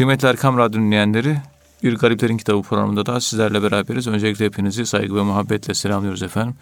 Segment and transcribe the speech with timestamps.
[0.00, 1.36] Kıymetli Erkam Radyo dinleyenleri,
[1.82, 4.06] Bir Gariplerin Kitabı programında da sizlerle beraberiz.
[4.06, 6.54] Öncelikle hepinizi saygı ve muhabbetle selamlıyoruz efendim.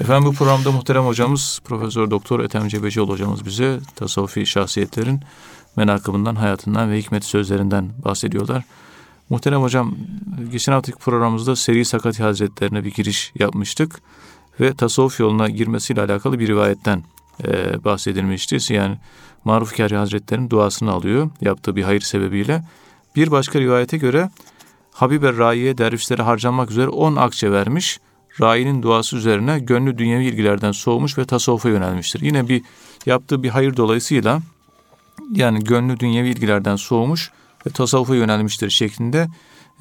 [0.00, 5.20] Efendim bu programda muhterem hocamız Profesör Doktor Ethem Cebecioğlu hocamız bize tasavvufi şahsiyetlerin
[5.76, 8.64] menakıbından, hayatından ve hikmet sözlerinden bahsediyorlar.
[9.30, 9.96] Muhterem hocam,
[10.52, 14.00] geçen haftaki programımızda Seri Sakati Hazretlerine bir giriş yapmıştık
[14.60, 17.02] ve tasavvuf yoluna girmesiyle alakalı bir rivayetten
[17.44, 18.72] e, bahsedilmişti.
[18.72, 18.98] Yani
[19.46, 22.62] Maruf Kari Hazretleri'nin duasını alıyor yaptığı bir hayır sebebiyle.
[23.16, 24.30] Bir başka rivayete göre
[24.92, 28.00] Habibe Rai'ye dervişlere harcanmak üzere 10 akçe vermiş.
[28.40, 32.20] Rai'nin duası üzerine gönlü dünyevi ilgilerden soğumuş ve tasavvufa yönelmiştir.
[32.20, 32.62] Yine bir
[33.06, 34.40] yaptığı bir hayır dolayısıyla
[35.32, 37.30] yani gönlü dünyevi ilgilerden soğumuş
[37.66, 39.28] ve tasavvufa yönelmiştir şeklinde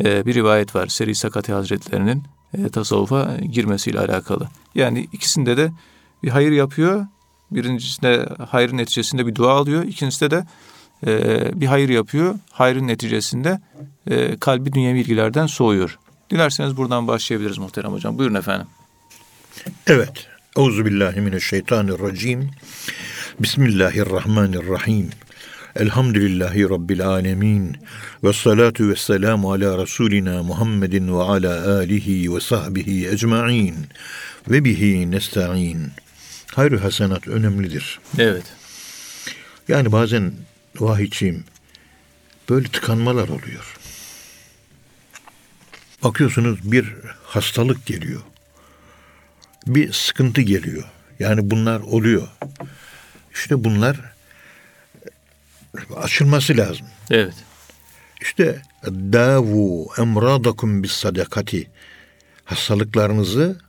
[0.03, 0.88] e, bir rivayet var.
[0.88, 2.23] Seri Sakati Hazretleri'nin
[2.58, 4.47] e, tasavvufa girmesiyle alakalı.
[4.75, 5.72] Yani ikisinde de
[6.23, 7.05] bir hayır yapıyor.
[7.52, 9.84] Birincisinde hayrın neticesinde bir dua alıyor.
[9.84, 10.45] İkincisinde de
[11.08, 12.36] e, bir hayır yapıyor.
[12.52, 13.59] Hayrın neticesinde
[14.09, 16.00] e, kalbi dünyevi ilgilerden soğuyor.
[16.30, 18.17] Dilerseniz buradan başlayabiliriz muhterem hocam.
[18.17, 18.67] Buyurun efendim.
[19.88, 20.28] Evet.
[20.58, 22.52] Euzubillahimineşşeytanirracim.
[23.39, 25.09] Bismillahirrahmanirrahim.
[25.75, 27.78] Elhamdülillahi Rabbil alemin.
[28.23, 33.75] Ve salatu ve selamu ala Resulina Muhammedin ve ala alihi ve sahbihi ecma'in.
[34.50, 35.91] Ve bihi nesta'in.
[36.56, 38.00] Hayrı hasenat önemlidir.
[38.17, 38.44] Evet.
[39.67, 40.34] Yani bazen
[40.80, 41.44] vahiyçiyim
[42.50, 43.78] böyle tıkanmalar oluyor.
[46.03, 48.22] Bakıyorsunuz bir hastalık geliyor.
[49.67, 50.84] Bir sıkıntı geliyor.
[51.20, 52.28] Yani bunlar oluyor.
[53.34, 53.97] İşte bunlar
[55.95, 56.88] açılması lazım.
[57.12, 57.36] Evet.
[58.22, 61.69] İşte davu emradakum bis sadakati
[62.45, 63.64] hastalıklarınızı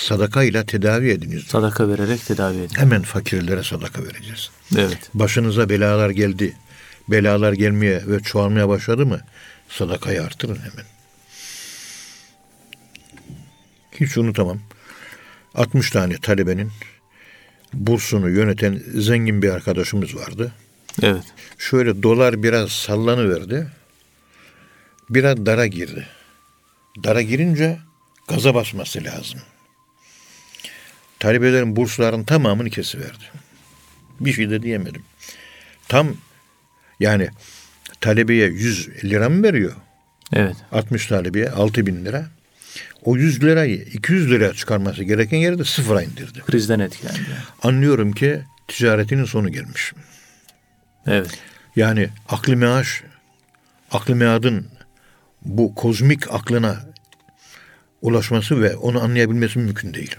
[0.00, 1.42] sadaka ile tedavi ediniz.
[1.42, 2.74] Sadaka vererek tedavi edin.
[2.76, 4.50] Hemen fakirlere sadaka vereceğiz.
[4.76, 5.10] Evet.
[5.14, 6.56] Başınıza belalar geldi.
[7.08, 9.20] Belalar gelmeye ve çoğalmaya başladı mı?
[9.68, 10.86] Sadakayı artırın hemen.
[14.00, 14.58] Hiç unutamam.
[15.54, 16.70] 60 tane talebenin
[17.74, 20.52] bursunu yöneten zengin bir arkadaşımız vardı.
[21.02, 21.24] Evet.
[21.58, 23.68] Şöyle dolar biraz sallanıverdi.
[25.10, 26.06] Biraz dara girdi.
[27.04, 27.78] Dara girince
[28.28, 29.40] gaza basması lazım.
[31.18, 33.24] Talebelerin burslarının tamamını kesiverdi.
[34.20, 35.02] Bir şey de diyemedim.
[35.88, 36.14] Tam
[37.00, 37.28] yani
[38.00, 39.72] talebeye 100 lira mı veriyor?
[40.32, 40.56] Evet.
[40.72, 42.26] 60 talebeye 6 bin lira.
[43.04, 46.40] O 100 lirayı 200 liraya çıkarması gereken yerde sıfıra indirdi.
[46.40, 47.18] Krizden etkilendi.
[47.62, 49.92] Anlıyorum ki ticaretinin sonu gelmiş.
[51.06, 51.38] Evet.
[51.76, 53.02] Yani aklı meaş,
[53.90, 54.66] aklı meadın
[55.42, 56.76] bu kozmik aklına
[58.02, 60.16] ulaşması ve onu anlayabilmesi mümkün değil.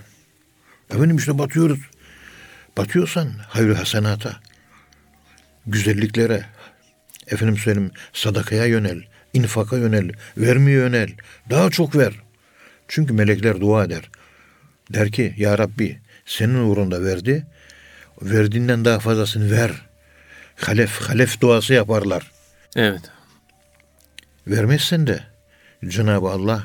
[0.90, 1.80] Efendim işte batıyoruz.
[2.78, 4.40] Batıyorsan hayır hasenata,
[5.68, 6.46] güzelliklere,
[7.28, 11.10] efendim söyleyeyim sadakaya yönel, infaka yönel, vermeye yönel,
[11.50, 12.14] daha çok ver.
[12.88, 14.10] Çünkü melekler dua eder.
[14.94, 17.46] Der ki ya Rabbi senin uğrunda verdi,
[18.22, 19.72] verdiğinden daha fazlasını ver.
[20.56, 22.32] Halef, halef duası yaparlar.
[22.76, 23.02] Evet.
[24.48, 25.24] Vermezsen de
[25.88, 26.64] Cenab-ı Allah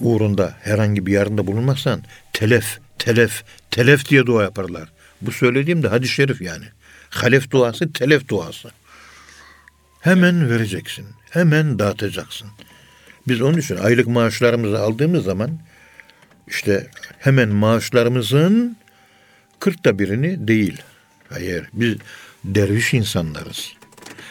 [0.00, 2.02] uğrunda herhangi bir yardımda bulunmazsan
[2.32, 4.88] telef, telef, telef diye dua yaparlar.
[5.20, 6.64] Bu söylediğim de hadis-i şerif yani.
[7.10, 8.70] Halef duası, telef duası.
[10.00, 11.06] Hemen vereceksin.
[11.30, 12.48] Hemen dağıtacaksın.
[13.28, 15.58] Biz onun için aylık maaşlarımızı aldığımız zaman
[16.48, 18.76] işte hemen maaşlarımızın
[19.60, 20.82] kırkta birini değil.
[21.28, 21.96] Hayır biz
[22.44, 23.72] derviş insanlarız.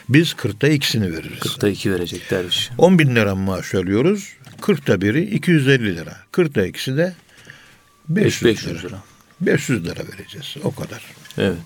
[0.10, 1.40] Biz kırkta ikisini veririz.
[1.40, 2.70] Kırkta iki verecek derviş.
[2.78, 4.34] On bin lira maaş alıyoruz.
[4.62, 6.18] Kırkta biri 250 lira.
[6.32, 7.14] Kırkta ikisi de
[8.10, 8.88] 500, 500 lira.
[8.88, 9.04] lira.
[9.42, 10.56] 500 lira vereceğiz.
[10.64, 11.04] O kadar.
[11.38, 11.58] Evet.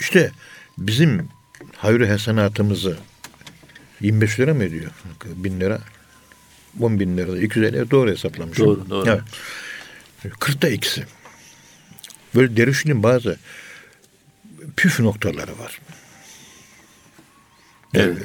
[0.00, 0.32] İşte
[0.78, 1.28] bizim
[1.76, 2.96] hayır hasenatımızı
[4.00, 4.90] 25 lira mı ediyor?
[5.24, 5.80] Bin lira.
[6.80, 7.38] 10 bin lira.
[7.38, 8.66] 250 lira doğru hesaplamışım.
[8.66, 9.10] Doğru, doğru.
[9.10, 9.22] Evet.
[10.24, 11.04] 40'ta ikisi.
[12.34, 13.38] Böyle dervişliğin bazı
[14.76, 15.80] püf noktaları var.
[17.94, 18.18] Evet.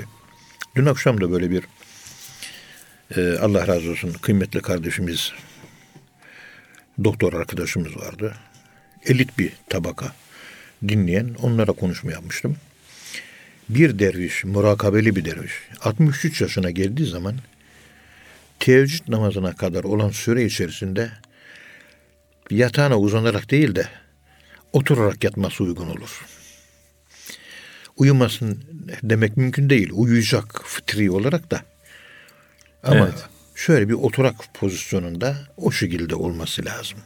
[0.76, 1.64] Dün akşam da böyle bir
[3.16, 5.32] e, Allah razı olsun kıymetli kardeşimiz
[7.04, 8.34] doktor arkadaşımız vardı.
[9.06, 10.14] Elit bir tabaka
[10.88, 12.58] dinleyen onlara konuşma yapmıştım.
[13.70, 17.36] Bir derviş, murakabeli bir derviş 63 yaşına geldiği zaman
[18.60, 21.12] teheccüd namazına kadar olan süre içerisinde
[22.50, 23.88] yatağına uzanarak değil de
[24.74, 26.26] oturarak yatması uygun olur.
[27.98, 28.64] Uyumasın
[29.04, 29.90] demek mümkün değil.
[29.94, 31.62] Uyuyacak fıtri olarak da.
[32.84, 33.35] Ama evet.
[33.56, 37.00] Şöyle bir oturak pozisyonunda o şekilde olması lazım.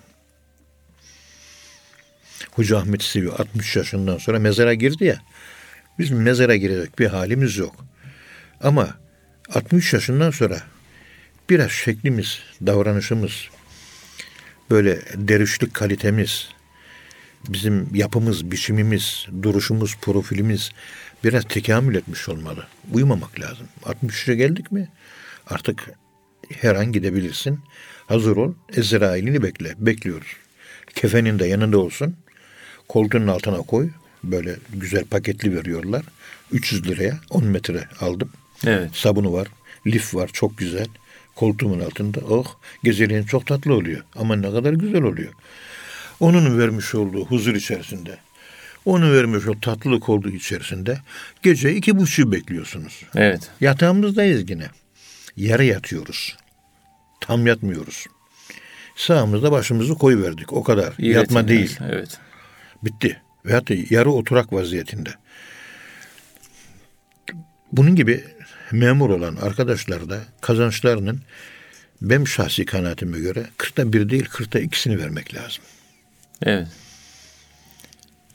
[2.51, 5.21] Hoca Ahmet Sevi 60 yaşından sonra mezara girdi ya.
[5.99, 7.75] Bizim mezara girecek bir halimiz yok.
[8.61, 8.97] Ama
[9.53, 10.63] 63 yaşından sonra
[11.49, 13.47] biraz şeklimiz, davranışımız,
[14.69, 16.49] böyle derişlik kalitemiz,
[17.49, 20.71] bizim yapımız, biçimimiz, duruşumuz, profilimiz
[21.23, 22.67] biraz tekamül etmiş olmalı.
[22.93, 23.67] Uyumamak lazım.
[23.83, 24.89] 63'e geldik mi
[25.47, 25.89] artık
[26.49, 27.59] her an gidebilirsin.
[28.07, 28.53] Hazır ol.
[28.75, 29.73] Ezrail'ini bekle.
[29.77, 30.27] Bekliyoruz.
[30.95, 32.15] Kefenin de yanında olsun.
[32.87, 33.89] Koltuğun altına koy.
[34.23, 36.03] Böyle güzel paketli veriyorlar.
[36.51, 38.29] 300 liraya 10 metre aldım.
[38.65, 38.89] Evet.
[38.93, 39.47] Sabunu var.
[39.87, 40.29] Lif var.
[40.33, 40.87] Çok güzel.
[41.35, 42.19] Koltuğumun altında.
[42.19, 42.45] Oh
[42.83, 44.03] geceliğin çok tatlı oluyor.
[44.15, 45.33] Ama ne kadar güzel oluyor.
[46.19, 48.17] Onun vermiş olduğu huzur içerisinde.
[48.85, 50.99] Onun vermiş o tatlılık olduğu içerisinde
[51.43, 53.03] gece iki buçuğu bekliyorsunuz.
[53.15, 53.49] Evet.
[53.61, 54.67] Yatağımızdayız yine.
[55.35, 56.37] Yere yatıyoruz.
[57.21, 58.05] Tam yatmıyoruz.
[58.95, 60.53] Sağımızda başımızı koyuverdik.
[60.53, 60.93] O kadar.
[60.97, 61.77] İyi Yatma yetin, değil.
[61.81, 61.93] Evet.
[61.93, 62.17] evet.
[62.83, 63.21] Bitti.
[63.45, 65.09] Veyahut da yarı oturak vaziyetinde.
[67.71, 68.23] Bunun gibi
[68.71, 71.21] memur olan arkadaşlar da kazançlarının
[72.01, 75.63] benim şahsi kanaatime göre 40'ta bir değil 40'ta ikisini vermek lazım.
[76.41, 76.67] Evet.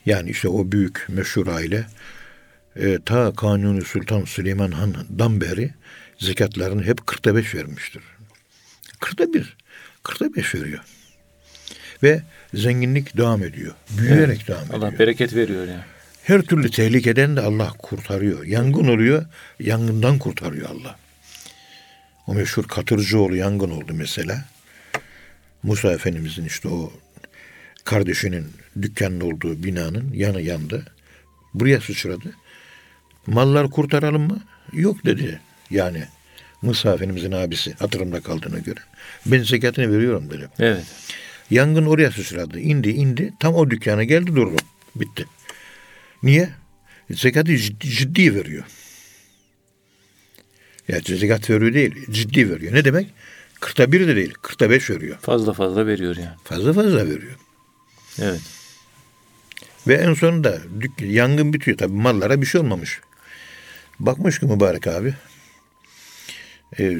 [0.07, 1.87] Yani işte o büyük meşhur aile
[2.77, 5.71] e, ta Kanuni Sultan Süleyman Han'dan beri
[6.19, 8.03] zekatlarını hep 40'ta 5 vermiştir.
[9.01, 9.57] 40'ta 1,
[10.05, 10.81] 40'ta 5 veriyor.
[12.03, 12.23] Ve
[12.55, 13.75] zenginlik devam ediyor.
[13.99, 14.49] Büyüyerek Evet.
[14.49, 14.79] devam ediyor.
[14.83, 15.83] Allah bereket veriyor yani.
[16.25, 18.45] Her türlü tehlikeden de Allah kurtarıyor.
[18.45, 19.27] Yangın oluyor,
[19.61, 20.99] yangından kurtarıyor Allah.
[22.27, 24.45] O meşhur Katırcıoğlu yangın oldu mesela.
[25.63, 26.93] Musa Efendimizin işte o
[27.85, 28.47] kardeşinin
[28.83, 30.85] dükkanın olduğu binanın yanı yandı.
[31.55, 32.35] Buraya sıçradı.
[33.27, 34.41] Mallar kurtaralım mı?
[34.73, 35.41] Yok dedi.
[35.71, 36.05] Yani
[36.63, 38.81] Musa Efendimizin abisi hatırımda kaldığına göre.
[39.27, 40.49] Ben zekatını veriyorum dedi.
[40.59, 40.85] Evet.
[41.51, 42.61] Yangın oraya sıçradı.
[42.61, 43.35] İndi indi.
[43.41, 44.57] Tam o dükkana geldi durdu.
[44.97, 45.27] Bitti.
[46.23, 46.51] Niye?
[47.11, 48.65] Zekatı ciddi, ciddi veriyor.
[50.89, 51.95] Ya zekat veriyor değil.
[52.11, 52.75] Ciddi veriyor.
[52.75, 53.07] Ne demek?
[53.61, 54.35] Kırkta bir de değil.
[54.43, 55.17] Kırkta beş veriyor.
[55.21, 56.37] Fazla fazla veriyor yani.
[56.45, 57.39] Fazla fazla veriyor.
[58.19, 58.41] Evet.
[59.89, 60.59] Ve en sonunda
[61.01, 61.79] yangın bitiyor.
[61.79, 63.01] Tabii mallara bir şey olmamış.
[64.01, 65.15] Bakmış ki mübarek abi.
[66.79, 66.97] E,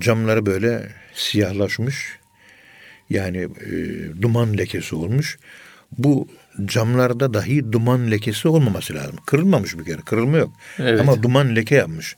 [0.00, 2.18] camları böyle siyahlaşmış.
[3.10, 3.72] Yani e,
[4.22, 5.38] duman lekesi olmuş.
[5.98, 6.28] Bu
[6.64, 9.16] camlarda dahi duman lekesi olmaması lazım.
[9.26, 10.00] Kırılmamış bir kere.
[10.00, 10.52] Kırılma yok.
[10.78, 11.00] Evet.
[11.00, 12.16] Ama duman leke yapmış.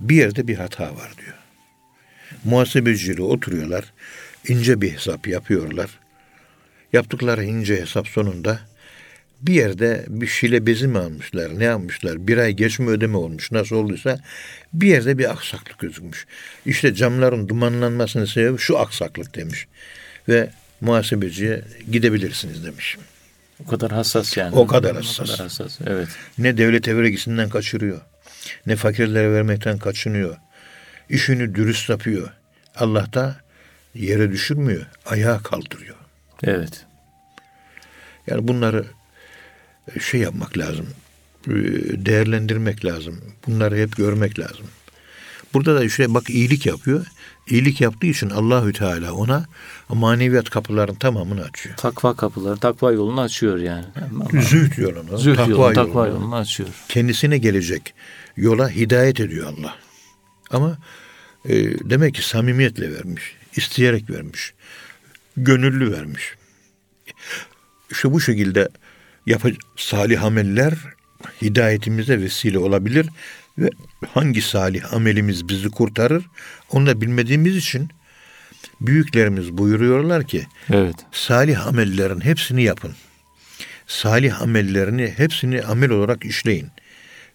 [0.00, 1.36] Bir yerde bir hata var diyor.
[2.44, 3.92] Muhasebeciyle oturuyorlar.
[4.48, 5.90] ince bir hesap yapıyorlar.
[6.92, 8.60] Yaptıkları ince hesap sonunda
[9.42, 13.52] bir yerde bir şile bezi mi almışlar, ne almışlar, bir ay geç mi ödeme olmuş,
[13.52, 14.18] nasıl olduysa
[14.72, 16.26] bir yerde bir aksaklık gözükmüş.
[16.66, 19.66] İşte camların dumanlanmasının sebebi şu aksaklık demiş.
[20.28, 20.50] Ve
[20.80, 22.96] muhasebeciye gidebilirsiniz demiş.
[23.64, 24.56] O kadar hassas yani.
[24.56, 25.20] O kadar hassas.
[25.20, 25.78] O kadar hassas.
[25.86, 26.08] Evet.
[26.38, 28.00] Ne devlet vergisinden kaçırıyor,
[28.66, 30.36] ne fakirlere vermekten kaçınıyor.
[31.08, 32.28] İşini dürüst yapıyor.
[32.76, 33.36] Allah da
[33.94, 35.96] yere düşürmüyor, ayağa kaldırıyor.
[36.44, 36.84] Evet.
[38.26, 38.84] Yani bunları
[40.00, 40.86] şey yapmak lazım.
[41.48, 41.52] e,
[42.06, 43.20] Değerlendirmek lazım.
[43.46, 44.66] Bunları hep görmek lazım.
[45.54, 47.06] Burada da işte bak iyilik yapıyor.
[47.48, 49.46] İyilik yaptığı için Allahü Teala ona
[49.88, 51.76] maneviyat kapılarının tamamını açıyor.
[51.76, 53.84] Takva kapıları, takva yolunu açıyor yani.
[54.42, 56.68] Zühd yolunu, Zühd takva yolunu, takva yolunu, yolunu açıyor.
[56.88, 57.94] kendisine gelecek
[58.36, 59.76] yola hidayet ediyor Allah.
[60.50, 60.78] Ama
[61.48, 61.54] e,
[61.90, 64.54] demek ki samimiyetle vermiş, isteyerek vermiş,
[65.36, 66.34] gönüllü vermiş.
[67.90, 68.68] İşte bu şekilde
[69.26, 70.74] yapı salih ameller
[71.42, 73.06] hidayetimize vesile olabilir
[73.58, 73.70] ve
[74.14, 76.24] hangi salih amelimiz bizi kurtarır
[76.70, 77.90] onu da bilmediğimiz için
[78.80, 80.96] büyüklerimiz buyuruyorlar ki Evet.
[81.12, 82.94] salih amellerin hepsini yapın.
[83.86, 86.68] Salih amellerini hepsini amel olarak işleyin.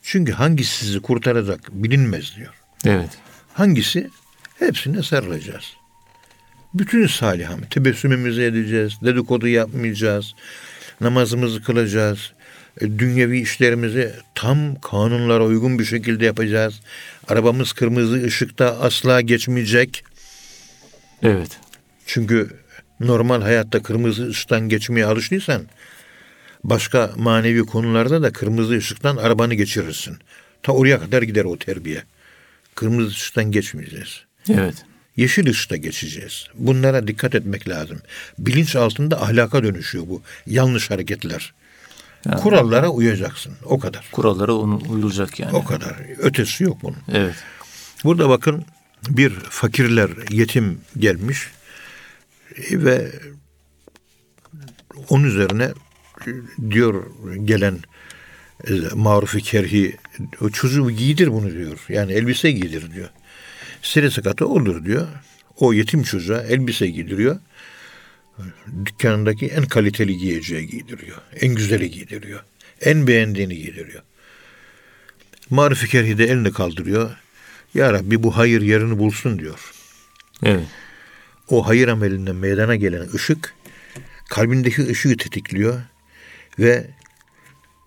[0.03, 2.53] Çünkü hangisi sizi kurtaracak bilinmez diyor.
[2.85, 3.09] Evet.
[3.53, 4.09] Hangisi?
[4.59, 5.73] Hepsine sarılacağız.
[6.73, 7.69] Bütün salih amel.
[7.69, 8.93] Tebessümümüzü edeceğiz.
[9.03, 10.35] Dedikodu yapmayacağız.
[11.01, 12.31] Namazımızı kılacağız.
[12.81, 16.81] E, Dünyevi işlerimizi tam kanunlara uygun bir şekilde yapacağız.
[17.27, 20.03] Arabamız kırmızı ışıkta asla geçmeyecek.
[21.23, 21.59] Evet.
[22.05, 22.49] Çünkü
[22.99, 25.61] normal hayatta kırmızı ışıktan geçmeye alıştıysan
[26.63, 30.17] başka manevi konularda da kırmızı ışıktan arabanı geçirirsin.
[30.63, 32.03] Ta oraya kadar gider o terbiye.
[32.75, 34.25] Kırmızı ışıktan geçmeyeceğiz.
[34.49, 34.85] Evet.
[35.17, 36.47] Yeşil ışıkta geçeceğiz.
[36.53, 38.01] Bunlara dikkat etmek lazım.
[38.39, 41.53] Bilinç altında ahlaka dönüşüyor bu yanlış hareketler.
[42.25, 43.53] Yani Kurallara uyacaksın.
[43.65, 44.09] O kadar.
[44.11, 45.55] kurallara uyulacak yani.
[45.55, 45.95] O kadar.
[46.17, 46.97] Ötesi yok bunun.
[47.13, 47.35] Evet.
[48.03, 48.65] Burada bakın
[49.09, 51.47] bir fakirler yetim gelmiş
[52.55, 53.11] e, ve
[55.09, 55.73] onun üzerine
[56.27, 56.29] e,
[56.71, 57.05] diyor
[57.43, 57.79] gelen
[58.67, 59.97] e, marufi kerhi
[60.53, 61.79] çocuğu giydir bunu diyor.
[61.89, 63.09] Yani elbise giydir diyor.
[63.81, 65.07] Sere sakatı olur diyor.
[65.57, 67.39] O yetim çocuğa elbise giydiriyor.
[68.85, 71.17] Dükkanındaki en kaliteli giyeceği giydiriyor.
[71.41, 72.43] En güzeli giydiriyor.
[72.81, 74.01] En beğendiğini giydiriyor.
[75.49, 77.11] Marifi kerhi de elini kaldırıyor.
[77.73, 79.71] Ya Rabbi bu hayır yerini bulsun diyor.
[80.43, 80.67] Evet.
[81.49, 83.53] O hayır amelinden meydana gelen ışık
[84.29, 85.81] kalbindeki ışığı tetikliyor
[86.59, 86.87] ve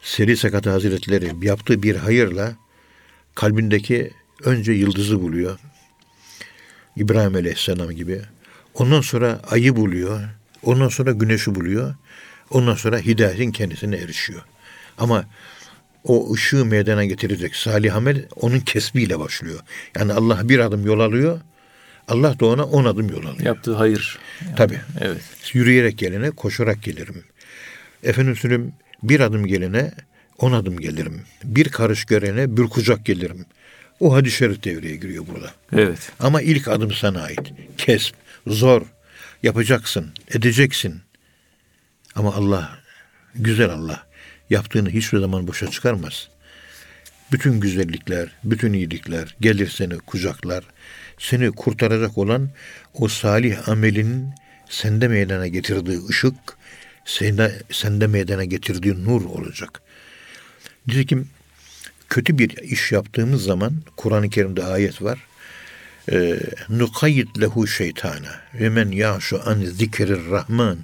[0.02, 2.56] Seri Sakat Hazretleri yaptığı bir hayırla
[3.34, 4.10] kalbindeki
[4.44, 5.58] önce yıldızı buluyor.
[6.96, 8.20] İbrahim Aleyhisselam gibi.
[8.74, 10.20] Ondan sonra ayı buluyor.
[10.62, 11.94] Ondan sonra güneşi buluyor.
[12.50, 14.42] Ondan sonra hidayetin kendisine erişiyor.
[14.98, 15.24] Ama
[16.04, 19.60] o ışığı meydana getirecek salih amel onun kesbiyle başlıyor.
[19.98, 21.40] Yani Allah bir adım yol alıyor.
[22.08, 23.46] Allah da ona on adım yol alıyor.
[23.46, 24.18] Yaptığı hayır.
[24.44, 24.80] Yani, Tabii.
[25.00, 25.22] Evet.
[25.52, 27.24] Yürüyerek gelene koşarak gelirim.
[28.02, 28.72] Efendim söyleyeyim
[29.02, 29.92] bir adım gelene
[30.38, 31.22] on adım gelirim.
[31.44, 33.46] Bir karış görene bir kucak gelirim.
[34.04, 35.52] O hadis-i şerif devreye giriyor burada.
[35.72, 36.12] Evet.
[36.20, 37.52] Ama ilk adım sana ait.
[37.78, 38.14] Kesp,
[38.46, 38.82] zor.
[39.42, 41.00] Yapacaksın, edeceksin.
[42.14, 42.78] Ama Allah,
[43.34, 44.06] güzel Allah,
[44.50, 46.28] yaptığını hiçbir zaman boşa çıkarmaz.
[47.32, 50.64] Bütün güzellikler, bütün iyilikler gelir seni kucaklar.
[51.18, 52.50] Seni kurtaracak olan
[52.94, 54.28] o salih amelinin
[54.68, 56.34] sende meydana getirdiği ışık,
[57.04, 59.82] sende, sende meydana getirdiği nur olacak.
[60.86, 61.28] Nitekim
[62.08, 65.18] kötü bir iş yaptığımız zaman Kur'an-ı Kerim'de ayet var.
[66.12, 66.36] Ee,
[66.68, 70.78] nukayyid lehu şeytana ve men ya'şu an zikrir rahman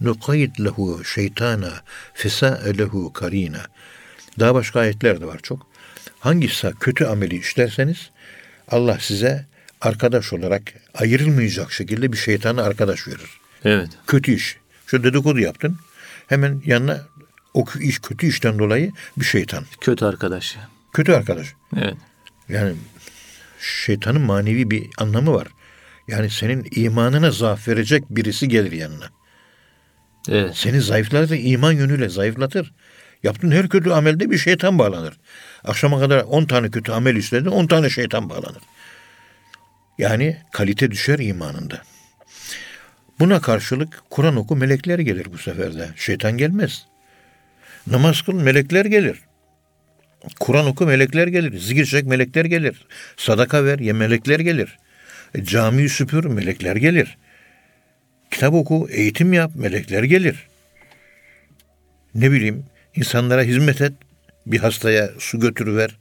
[0.00, 1.72] nukayyid lehu şeytana
[2.14, 3.66] fesa'e lehu karina.
[4.38, 5.66] Daha başka ayetler de var çok.
[6.20, 8.10] Hangisi kötü ameli işlerseniz
[8.68, 9.46] Allah size
[9.80, 10.62] arkadaş olarak
[10.94, 13.30] ayrılmayacak şekilde bir şeytanı arkadaş verir.
[13.64, 13.88] Evet.
[14.06, 14.56] Kötü iş.
[14.86, 15.78] Şu dedikodu yaptın.
[16.26, 17.06] Hemen yanına
[17.56, 19.64] o iş kötü işten dolayı bir şeytan.
[19.80, 20.56] Kötü arkadaş.
[20.92, 21.54] Kötü arkadaş.
[21.76, 21.94] Evet.
[22.48, 22.74] Yani
[23.60, 25.48] şeytanın manevi bir anlamı var.
[26.08, 29.08] Yani senin imanına zaaf verecek birisi gelir yanına.
[30.28, 30.56] Evet.
[30.56, 32.72] Seni zayıflatır, iman yönüyle zayıflatır.
[33.22, 35.18] Yaptığın her kötü amelde bir şeytan bağlanır.
[35.64, 38.62] Akşama kadar 10 tane kötü amel işledin, 10 tane şeytan bağlanır.
[39.98, 41.82] Yani kalite düşer imanında.
[43.20, 45.88] Buna karşılık Kur'an oku melekler gelir bu sefer de.
[45.96, 46.86] Şeytan gelmez.
[47.86, 49.18] Namaz kıl melekler gelir.
[50.40, 51.58] Kur'an oku melekler gelir.
[51.58, 52.86] Zikir çek melekler gelir.
[53.16, 54.78] Sadaka ver ye melekler gelir.
[55.34, 57.18] E, camiyi süpür melekler gelir.
[58.30, 60.48] Kitap oku, eğitim yap melekler gelir.
[62.14, 62.64] Ne bileyim
[62.94, 63.92] insanlara hizmet et.
[64.46, 65.96] Bir hastaya su götürüver.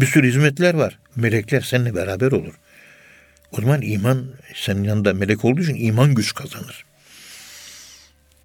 [0.00, 0.98] Bir sürü hizmetler var.
[1.16, 2.54] Melekler seninle beraber olur.
[3.52, 6.84] O zaman iman senin yanında melek olduğu için iman güç kazanır.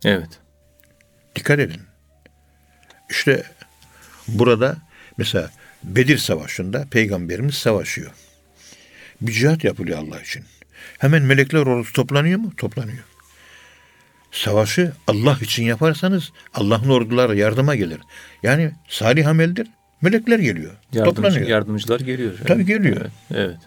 [0.06, 0.40] Evet.
[1.36, 1.82] Dikkat edin.
[3.10, 3.44] İşte
[4.28, 4.78] burada
[5.18, 5.52] mesela
[5.84, 8.12] Bedir Savaşı'nda peygamberimiz savaşıyor.
[9.22, 10.44] Bir cihat yapılıyor Allah için.
[10.98, 12.54] Hemen melekler orası toplanıyor mu?
[12.58, 13.04] Toplanıyor.
[14.32, 18.00] Savaşı Allah için yaparsanız Allah'ın orduları yardıma gelir.
[18.44, 19.68] Yani salih ameldir.
[20.02, 20.72] Melekler geliyor.
[20.94, 21.48] Yardımcı, toplanıyor.
[21.48, 22.34] yardımcılar geliyor.
[22.48, 22.98] Tabii geliyor.
[23.02, 23.12] Evet.
[23.32, 23.58] evet.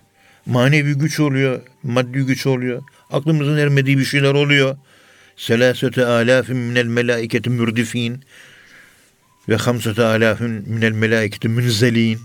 [0.46, 2.82] Manevi güç oluyor, maddi güç oluyor.
[3.10, 4.76] Aklımızın ermediği bir şeyler oluyor.
[5.36, 8.24] Selasete alafin minel melaiketi mürdifin
[9.48, 12.20] ve hamsete alafin minel melaiketi münzelin.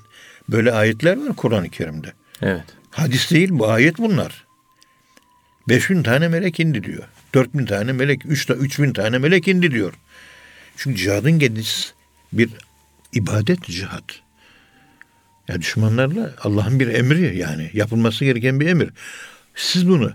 [0.50, 2.14] Böyle ayetler var Kur'an-ı Kerim'de.
[2.42, 2.64] Evet.
[2.92, 4.46] Hadis değil bu ayet bunlar.
[5.70, 7.04] 5000 tane melek indi diyor.
[7.34, 9.94] 4000 tane melek, 3 3000 tane melek indi diyor.
[10.78, 11.90] Çünkü cihadın kendisi
[12.34, 12.50] bir
[13.14, 14.04] ibadet cihat.
[15.48, 18.90] Ya düşmanlarla Allah'ın bir emri yani yapılması gereken bir emir.
[19.56, 20.14] Siz bunu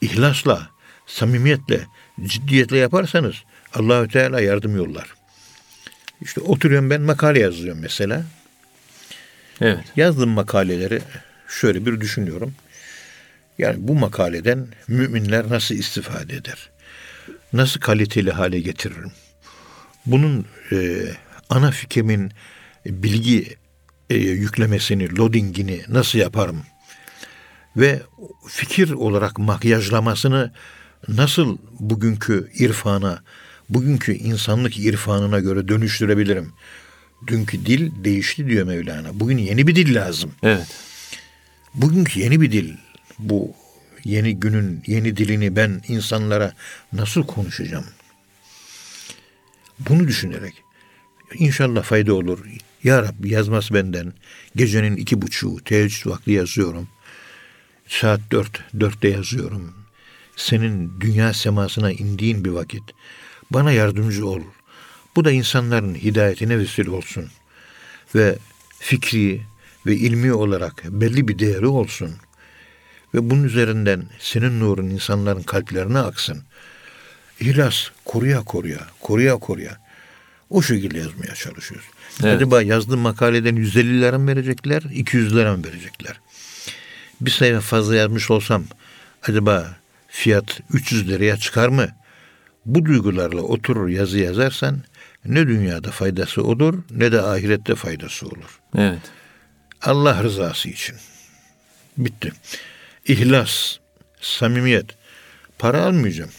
[0.00, 0.70] ihlasla,
[1.06, 1.80] samimiyetle,
[2.24, 3.34] ciddiyetle yaparsanız
[3.74, 5.14] Allahü Teala yardım yollar.
[6.20, 8.24] İşte oturuyorum ben makale yazıyorum mesela.
[9.60, 9.84] Evet.
[9.96, 11.00] Yazdığım makaleleri
[11.48, 12.54] şöyle bir düşünüyorum.
[13.58, 16.70] Yani bu makaleden müminler nasıl istifade eder?
[17.52, 19.12] Nasıl kaliteli hale getiririm?
[20.06, 21.04] Bunun e,
[21.50, 22.32] ana fikrimin
[22.86, 23.56] bilgi
[24.10, 26.62] e, yüklemesini, loadingini nasıl yaparım?
[27.76, 28.02] Ve
[28.48, 30.52] fikir olarak makyajlamasını
[31.08, 33.22] nasıl bugünkü irfana,
[33.68, 36.52] bugünkü insanlık irfanına göre dönüştürebilirim?
[37.26, 39.20] Dünkü dil değişti diyor Mevlana.
[39.20, 40.32] Bugün yeni bir dil lazım.
[40.42, 40.66] Evet.
[41.74, 42.74] Bugünkü yeni bir dil.
[43.18, 43.54] Bu
[44.04, 46.52] yeni günün yeni dilini ben insanlara
[46.92, 47.86] nasıl konuşacağım?
[49.78, 50.54] Bunu düşünerek
[51.34, 52.38] inşallah fayda olur.
[52.84, 54.12] Ya Rabbi yazması benden.
[54.56, 56.88] Gecenin iki buçuğu teheccüd vakti yazıyorum.
[57.88, 59.74] Saat dört, dörtte yazıyorum.
[60.36, 62.82] Senin dünya semasına indiğin bir vakit.
[63.50, 64.40] Bana yardımcı ol.
[65.16, 67.26] Bu da insanların hidayetine vesile olsun.
[68.14, 68.38] Ve
[68.78, 69.42] fikri
[69.86, 72.10] ve ilmi olarak belli bir değeri olsun.
[73.14, 76.42] Ve bunun üzerinden senin nurun insanların kalplerine aksın.
[77.40, 79.86] İhlas koruya koruya, koruya koruya.
[80.50, 81.86] O şekilde yazmaya çalışıyoruz.
[82.22, 82.36] Evet.
[82.36, 86.20] Acaba yazdığım makaleden 150 lira mı verecekler, 200 lira mı verecekler?
[87.20, 88.64] Bir sayfa fazla yazmış olsam
[89.22, 89.76] acaba
[90.08, 91.88] fiyat 300 liraya çıkar mı?
[92.66, 94.82] Bu duygularla oturur yazı yazarsan
[95.24, 98.60] ne dünyada faydası olur ne de ahirette faydası olur.
[98.78, 99.00] Evet.
[99.82, 100.96] Allah rızası için.
[101.98, 102.32] Bitti.
[103.06, 103.76] İhlas,
[104.20, 104.86] samimiyet.
[105.58, 106.30] Para almayacağım.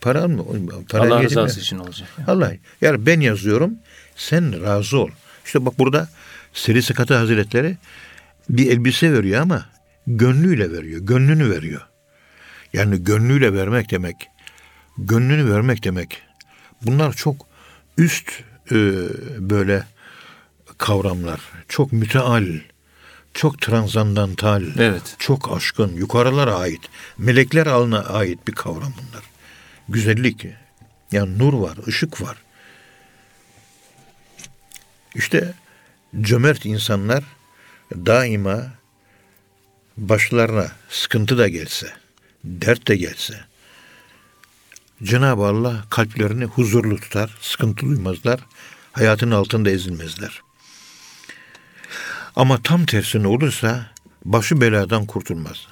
[0.00, 0.44] Para alma.
[0.90, 2.08] Para Allah rızası için olacak.
[2.18, 2.30] Yani.
[2.30, 2.52] Allah.
[2.80, 3.74] Yani ben yazıyorum.
[4.16, 5.10] Sen razı ol.
[5.44, 6.08] İşte bak burada
[6.52, 7.76] Seri Sıkatı Hazretleri
[8.48, 9.66] bir elbise veriyor ama
[10.06, 11.00] gönlüyle veriyor.
[11.00, 11.91] Gönlünü veriyor.
[12.72, 14.28] Yani gönlüyle vermek demek.
[14.98, 16.22] Gönlünü vermek demek.
[16.82, 17.46] Bunlar çok
[17.98, 18.30] üst
[18.70, 18.76] e,
[19.38, 19.86] böyle
[20.78, 21.40] kavramlar.
[21.68, 22.44] Çok müteal,
[23.34, 25.16] çok transandantal, evet.
[25.18, 26.80] çok aşkın, yukarılara ait,
[27.18, 29.24] melekler alına ait bir kavram bunlar.
[29.88, 30.46] Güzellik,
[31.12, 32.36] yani nur var, ışık var.
[35.14, 35.54] İşte
[36.20, 37.24] cömert insanlar
[37.92, 38.62] daima
[39.96, 41.92] başlarına sıkıntı da gelse,
[42.44, 43.44] dert de gelse,
[45.02, 48.40] Cenab-ı Allah kalplerini huzurlu tutar, sıkıntı duymazlar,
[48.92, 50.42] hayatın altında ezilmezler.
[52.36, 53.86] Ama tam tersine olursa
[54.24, 55.66] başı beladan kurtulmaz.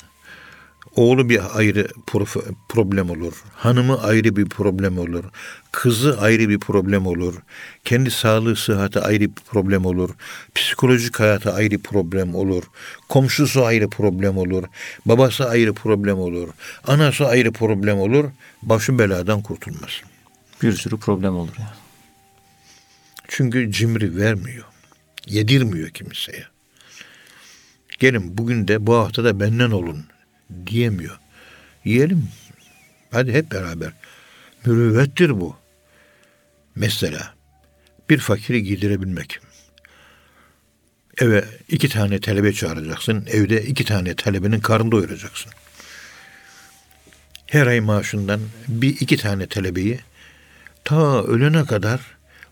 [0.97, 1.89] Oğlu bir ayrı
[2.69, 3.45] problem olur.
[3.55, 5.25] Hanımı ayrı bir problem olur.
[5.73, 7.35] Kızı ayrı bir problem olur.
[7.85, 10.11] Kendi sağlığı, sıhhati ayrı bir problem olur.
[10.55, 12.65] Psikolojik hayatı ayrı problem olur.
[13.09, 14.65] Komşusu ayrı problem olur.
[15.07, 16.49] Babası ayrı problem olur.
[16.87, 18.25] Anası ayrı problem olur.
[18.63, 20.01] Başı beladan kurtulmaz.
[20.63, 21.75] Bir sürü problem olur ya.
[23.29, 24.65] Çünkü cimri vermiyor.
[25.27, 26.45] Yedirmiyor kimseye.
[27.99, 30.05] Gelin bugün de bu hafta da benden olun
[30.67, 31.19] diyemiyor.
[31.85, 32.29] Yiyelim.
[33.11, 33.93] Hadi hep beraber.
[34.67, 35.57] Mürüvvettir bu.
[36.75, 37.35] Mesela
[38.11, 39.41] bir fakiri giydirebilmek.
[41.21, 43.27] Eve iki tane talebe çağıracaksın.
[43.31, 45.53] Evde iki tane talebenin karnını doyuracaksın.
[47.47, 50.01] Her ay maaşından bir iki tane talebeyi
[50.85, 52.01] ta ölene kadar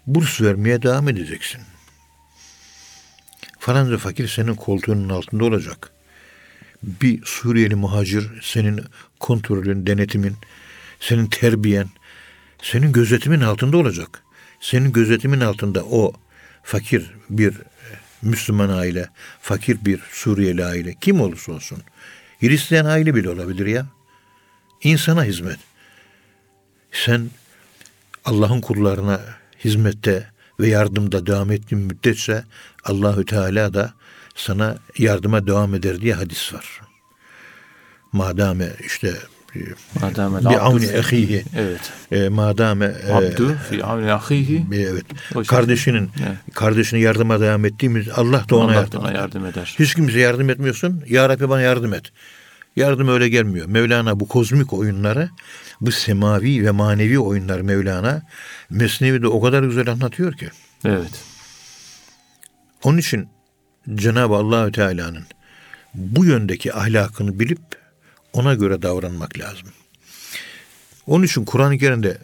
[0.07, 1.61] burs vermeye devam edeceksin.
[3.59, 5.93] Falanca fakir senin koltuğunun altında olacak
[6.83, 8.81] bir Suriyeli muhacir senin
[9.21, 10.37] kontrolün, denetimin,
[11.01, 11.88] senin terbiyen,
[12.62, 14.23] senin gözetimin altında olacak.
[14.61, 16.12] Senin gözetimin altında o
[16.62, 17.55] fakir bir
[18.23, 19.09] Müslüman aile,
[19.41, 21.79] fakir bir Suriyeli aile, kim olursa olsun.
[22.41, 23.87] Hristiyan aile bile olabilir ya.
[24.83, 25.59] İnsana hizmet.
[26.93, 27.31] Sen
[28.25, 29.21] Allah'ın kullarına
[29.64, 32.45] hizmette ve yardımda devam ettiğin müddetçe
[32.85, 33.95] Allahü Teala da
[34.38, 36.81] sana yardıma devam eder diye hadis var.
[38.12, 39.14] Madame işte
[40.01, 41.44] madame bir avni ehihi.
[41.57, 41.92] Evet.
[42.12, 44.66] E, madame e, abdu fi avni ahihi.
[44.74, 45.05] Evet.
[45.46, 46.55] Kardeşinin evet.
[46.55, 49.77] kardeşine yardıma devam ettiğimiz Allah da ona, Allah yardım, ona yardım eder.
[49.79, 51.03] Hiç kimse yardım etmiyorsun.
[51.09, 52.12] Ya Rabbi bana yardım et.
[52.77, 53.66] Yardım öyle gelmiyor.
[53.66, 55.31] Mevlana bu kozmik oyunları,
[55.81, 58.22] bu semavi ve manevi oyunlar Mevlana
[58.70, 60.48] Mesnevi'de o kadar güzel anlatıyor ki.
[60.85, 61.11] Evet.
[62.83, 63.29] Onun için
[63.94, 65.24] Cenab-ı Allahü Teala'nın
[65.94, 67.61] bu yöndeki ahlakını bilip
[68.33, 69.68] ona göre davranmak lazım.
[71.07, 72.18] Onun için Kur'an-ı Kerim'de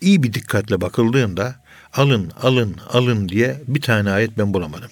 [0.00, 1.54] iyi bir dikkatle bakıldığında
[1.92, 4.90] alın, alın, alın diye bir tane ayet ben bulamadım.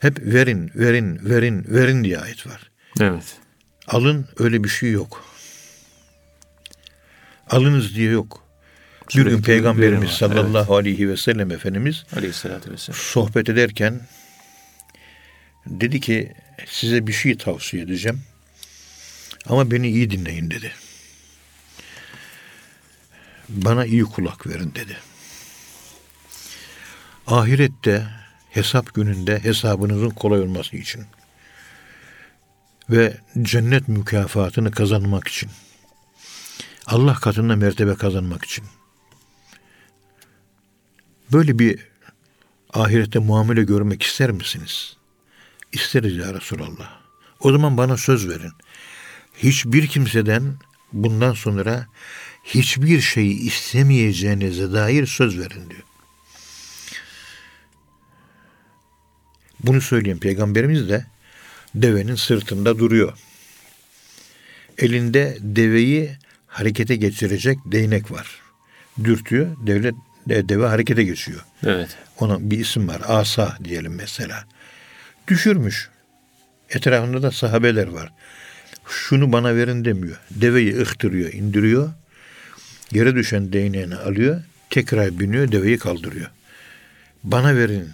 [0.00, 2.70] Hep verin, verin, verin, verin diye ayet var.
[3.00, 3.36] Evet.
[3.88, 5.24] Alın öyle bir şey yok.
[7.50, 8.42] Alınız diye yok.
[9.16, 12.98] Bir gün Peygamberimiz sallallahu aleyhi ve sellem Efendimiz Aleyhisselatü vesselam.
[12.98, 14.00] sohbet ederken
[15.66, 16.32] Dedi ki
[16.66, 18.20] size bir şey tavsiye edeceğim.
[19.46, 20.72] Ama beni iyi dinleyin dedi.
[23.48, 24.96] Bana iyi kulak verin dedi.
[27.26, 28.06] Ahirette
[28.50, 31.04] hesap gününde hesabınızın kolay olması için
[32.90, 35.50] ve cennet mükafatını kazanmak için
[36.86, 38.64] Allah katında mertebe kazanmak için
[41.32, 41.78] böyle bir
[42.72, 44.96] ahirette muamele görmek ister misiniz?
[45.72, 47.00] İsteriz ya Resulallah.
[47.40, 48.52] O zaman bana söz verin.
[49.36, 50.54] Hiçbir kimseden
[50.92, 51.86] bundan sonra
[52.44, 55.82] hiçbir şeyi istemeyeceğinize dair söz verin diyor.
[59.60, 61.06] Bunu söyleyen peygamberimiz de
[61.74, 63.18] devenin sırtında duruyor.
[64.78, 68.40] Elinde deveyi harekete geçirecek değnek var.
[69.04, 69.56] dürtüyor.
[69.66, 69.94] Devlet
[70.28, 71.40] de, deve harekete geçiyor.
[71.66, 71.96] Evet.
[72.18, 73.00] Ona bir isim var.
[73.06, 74.44] Asa diyelim mesela.
[75.28, 75.90] Düşürmüş.
[76.70, 78.12] Etrafında da sahabeler var.
[78.88, 80.16] Şunu bana verin demiyor.
[80.30, 81.92] Deveyi ıhtırıyor, indiriyor.
[82.90, 84.42] Yere düşen değneğini alıyor.
[84.70, 86.30] Tekrar biniyor, deveyi kaldırıyor.
[87.24, 87.90] Bana verin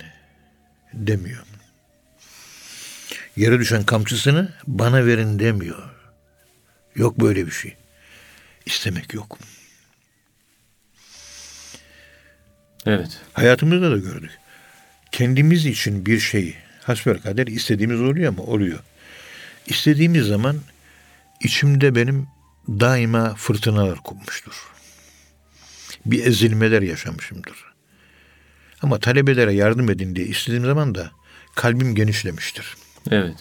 [0.93, 1.45] demiyor.
[3.37, 5.91] Yere düşen kamçısını bana verin demiyor.
[6.97, 7.77] Yok böyle bir şey.
[8.67, 9.39] İstemek yok.
[12.87, 13.21] Evet.
[13.33, 14.31] Hayatımızda da gördük.
[15.13, 16.57] Kendimiz için bir şeyi
[16.89, 18.79] hasbelkader istediğimiz oluyor ama oluyor.
[19.67, 20.57] İstediğimiz zaman
[21.41, 22.27] içimde benim
[22.69, 24.69] daima fırtınalar kopmuştur.
[26.07, 27.57] Bir ezilmeler yaşamışımdır.
[28.83, 31.11] Ama talebelere yardım edin diye istediğim zaman da
[31.55, 32.77] kalbim genişlemiştir.
[33.11, 33.37] Evet.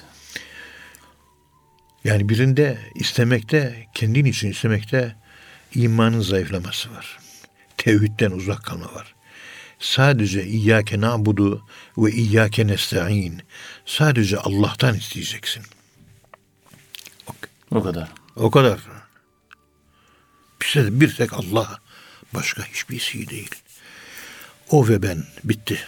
[2.03, 5.15] Yani birinde istemekte, kendin için istemekte
[5.75, 7.19] imanın zayıflaması var.
[7.77, 9.15] Tevhidden uzak kalma var.
[9.79, 11.65] Sadece İyyâke na'budu
[11.97, 13.41] ve İyyâke nesta'in.
[13.85, 15.63] Sadece Allah'tan isteyeceksin.
[17.71, 18.09] O kadar.
[18.35, 18.79] O kadar.
[20.61, 21.79] Bize bir tek Allah.
[22.33, 23.51] Başka hiçbir şey değil.
[24.69, 25.23] O ve ben.
[25.43, 25.79] Bitti.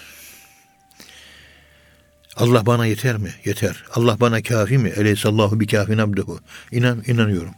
[2.36, 3.34] Allah bana yeter mi?
[3.46, 3.84] Yeter.
[3.96, 4.90] Allah bana kafi mi?
[4.90, 6.40] Eleysallahu bi kafin abduhu.
[6.72, 7.54] İnan, inanıyorum.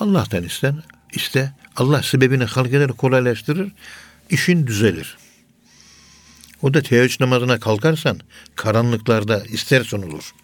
[0.00, 1.52] Allah'tan isten, iste.
[1.76, 3.72] Allah sebebini halk eder, kolaylaştırır.
[4.30, 5.16] işin düzelir.
[6.66, 8.20] O da teheccüd namazına kalkarsan
[8.56, 10.34] karanlıklarda istersen olur.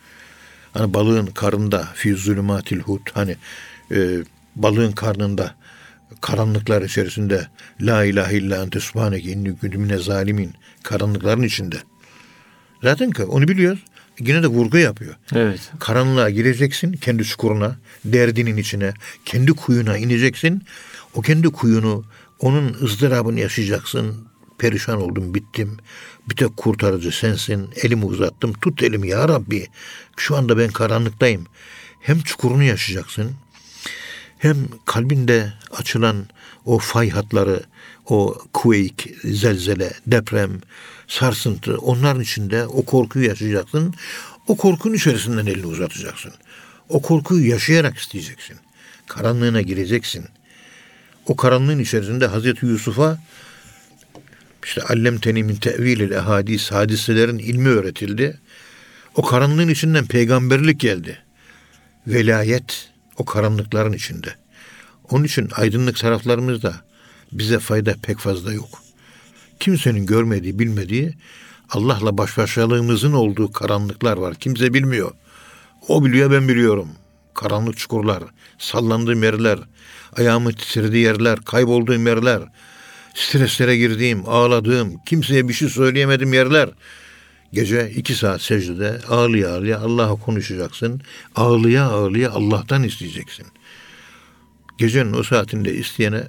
[0.73, 3.37] Hani balığın karnında fi zulümatil hut hani
[3.91, 4.25] e,
[4.57, 5.55] balığın karnında
[6.21, 7.47] karanlıklar içerisinde
[7.81, 11.77] la ilahe illa ente subhaneke inni mine zalimin karanlıkların içinde.
[12.83, 13.81] Zaten ki onu biliyoruz.
[14.21, 15.15] Yine de vurgu yapıyor.
[15.35, 15.71] Evet.
[15.79, 20.63] Karanlığa gireceksin kendi çukuruna, derdinin içine, kendi kuyuna ineceksin.
[21.15, 22.05] O kendi kuyunu,
[22.41, 24.32] onun ızdırabını yaşayacaksın.
[24.63, 25.77] Perişan oldum, bittim.
[26.31, 27.71] Bir tek kurtarıcı sensin.
[27.77, 28.53] Elimi uzattım.
[28.53, 29.67] Tut elimi ya Rabbi.
[30.17, 31.47] Şu anda ben karanlıktayım.
[32.01, 33.33] Hem çukurunu yaşayacaksın.
[34.39, 36.27] Hem kalbinde açılan
[36.65, 37.63] o fay hatları,
[38.07, 40.61] o quake, zelzele, deprem,
[41.09, 43.95] sarsıntı onların içinde o korkuyu yaşayacaksın.
[44.47, 46.33] O korkunun içerisinden elini uzatacaksın.
[46.89, 48.57] O korkuyu yaşayarak isteyeceksin.
[49.07, 50.25] Karanlığına gireceksin.
[51.27, 53.19] O karanlığın içerisinde Hazreti Yusuf'a
[54.65, 58.41] işte allem tenimin tevilil ehadis hadiselerin ilmi öğretildi.
[59.15, 61.19] O karanlığın içinden peygamberlik geldi.
[62.07, 64.35] Velayet o karanlıkların içinde.
[65.11, 66.75] Onun için aydınlık taraflarımızda
[67.33, 68.83] bize fayda pek fazla yok.
[69.61, 71.15] Kimsenin görmediği, bilmediği
[71.71, 74.35] Allah'la baş başalığımızın olduğu karanlıklar var.
[74.35, 75.11] Kimse bilmiyor.
[75.89, 76.89] O biliyor, ben biliyorum.
[77.35, 78.23] Karanlık çukurlar,
[78.59, 79.59] sallandığım yerler,
[80.17, 82.43] ayağımı titrediği yerler, kaybolduğum yerler,
[83.15, 86.71] streslere girdiğim, ağladığım, kimseye bir şey söyleyemedim yerler.
[87.53, 91.01] Gece iki saat secdede ağlıya ağlıya Allah'a konuşacaksın.
[91.37, 93.47] Ağlıya ağlıya Allah'tan isteyeceksin.
[94.79, 96.23] Gecenin o saatinde isteyene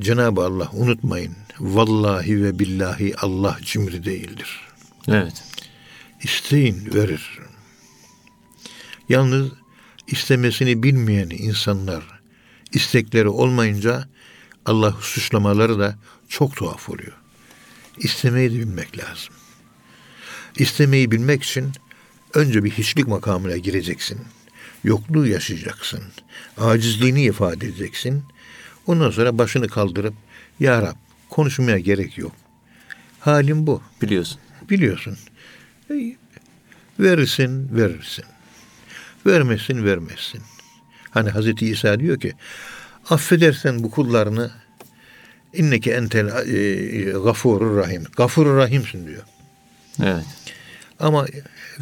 [0.00, 1.36] Cenab-ı Allah unutmayın.
[1.60, 4.60] Vallahi ve billahi Allah cimri değildir.
[5.08, 5.44] Evet.
[6.22, 7.38] İsteyin verir.
[9.08, 9.48] Yalnız
[10.06, 12.20] istemesini bilmeyen insanlar
[12.72, 14.08] istekleri olmayınca
[14.66, 15.96] Allah'ı suçlamaları da
[16.28, 17.12] çok tuhaf oluyor.
[17.98, 19.34] İstemeyi de bilmek lazım.
[20.58, 21.72] İstemeyi bilmek için
[22.34, 24.20] önce bir hiçlik makamına gireceksin.
[24.84, 26.02] Yokluğu yaşayacaksın.
[26.58, 28.24] Acizliğini ifade edeceksin.
[28.86, 30.14] Ondan sonra başını kaldırıp
[30.60, 30.96] Ya Rab
[31.30, 32.32] konuşmaya gerek yok.
[33.20, 33.82] Halim bu.
[34.02, 34.38] Biliyorsun.
[34.70, 35.18] Biliyorsun.
[37.00, 38.24] Verirsin, verirsin.
[39.26, 40.42] Vermesin, vermezsin.
[41.10, 42.32] Hani Hazreti İsa diyor ki
[43.10, 44.50] affedersen bu kullarını
[45.52, 48.04] inneke entel e, gafurur rahim.
[48.16, 49.22] Gafurur rahimsin diyor.
[50.02, 50.24] Evet.
[51.00, 51.26] Ama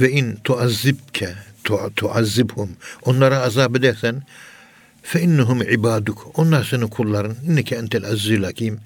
[0.01, 1.35] ve in tuazzibke
[1.65, 2.71] tu, tuazzibhum.
[3.03, 4.23] Onlara azap edersen
[5.03, 6.31] fe innehum ibaduk.
[6.35, 7.37] Onlar senin kulların.
[7.47, 8.81] İnneke entel azzizil hakim.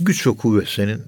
[0.00, 1.02] Güç ve kuvvet senin.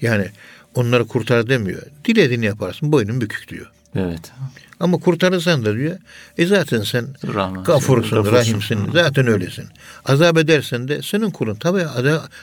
[0.00, 0.30] Yani
[0.74, 1.82] onları kurtar demiyor.
[2.04, 4.32] Dilediğini yaparsın boynun bükük diyor Evet.
[4.80, 5.98] ama kurtarırsan da diyor
[6.38, 7.64] e zaten sen Rahman.
[7.64, 8.32] gafursun, Gafursun.
[8.36, 8.92] rahimsin.
[8.92, 9.64] Zaten öylesin.
[10.04, 11.54] Azap edersen de senin kulun.
[11.54, 11.84] Tabi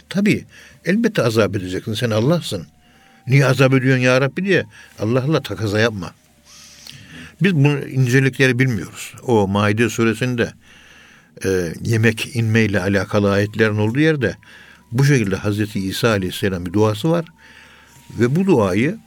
[0.10, 0.46] tabi
[0.86, 1.94] elbette azap edeceksin.
[1.94, 2.68] Sen Allah'sın.
[3.28, 4.66] Niye azap ediyorsun ya Rabbi diye
[5.00, 6.12] Allah'la takaza yapma.
[7.42, 9.14] Biz bu incelikleri bilmiyoruz.
[9.28, 10.54] O Maide suresinde
[11.46, 14.36] e, yemek inmeyle alakalı ayetlerin olduğu yerde
[14.92, 17.26] bu şekilde Hazreti İsa Aleyhisselam bir duası var.
[18.20, 18.98] Ve bu duayı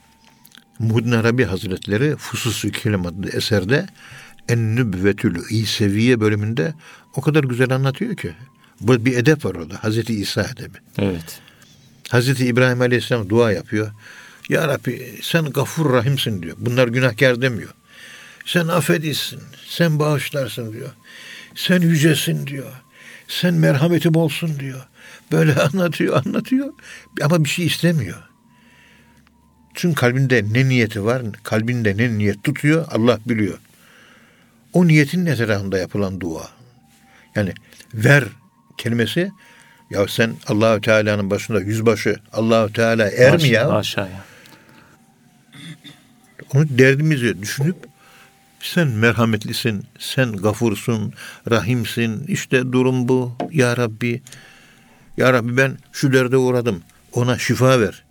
[0.78, 3.86] Muhyiddin Arabi Hazretleri Fusus-u Kelim adlı eserde
[4.48, 6.74] En Nübvetül İseviye bölümünde
[7.14, 8.34] o kadar güzel anlatıyor ki.
[8.80, 9.84] Bu bir edep var orada.
[9.84, 10.78] Hazreti İsa edebi.
[10.98, 11.40] Evet.
[12.08, 13.90] Hazreti İbrahim Aleyhisselam dua yapıyor.
[14.48, 16.56] Ya Rabbi sen gafur rahimsin diyor.
[16.58, 17.70] Bunlar günahkar demiyor.
[18.44, 20.90] Sen affedilsin, sen bağışlarsın diyor.
[21.54, 22.72] Sen yücesin diyor.
[23.28, 24.86] Sen merhametim olsun diyor.
[25.32, 26.72] Böyle anlatıyor, anlatıyor.
[27.22, 28.22] Ama bir şey istemiyor.
[29.76, 33.58] Çünkü kalbinde ne niyeti var, kalbinde ne niyet tutuyor Allah biliyor.
[34.72, 36.48] O niyetin etrafında yapılan dua.
[37.34, 37.52] Yani
[37.94, 38.24] ver
[38.78, 39.32] kelimesi
[39.90, 43.70] ya sen Allahü Teala'nın başında yüzbaşı Allahü Teala er mi ya?
[43.70, 44.24] Aşağıya.
[46.54, 47.76] Onu derdimizi düşünüp
[48.60, 51.12] sen merhametlisin, sen gafursun,
[51.50, 52.24] rahimsin.
[52.26, 53.36] İşte durum bu.
[53.52, 54.22] Ya Rabbi,
[55.16, 56.82] Ya Rabbi ben şu derde uğradım.
[57.12, 58.05] Ona şifa ver.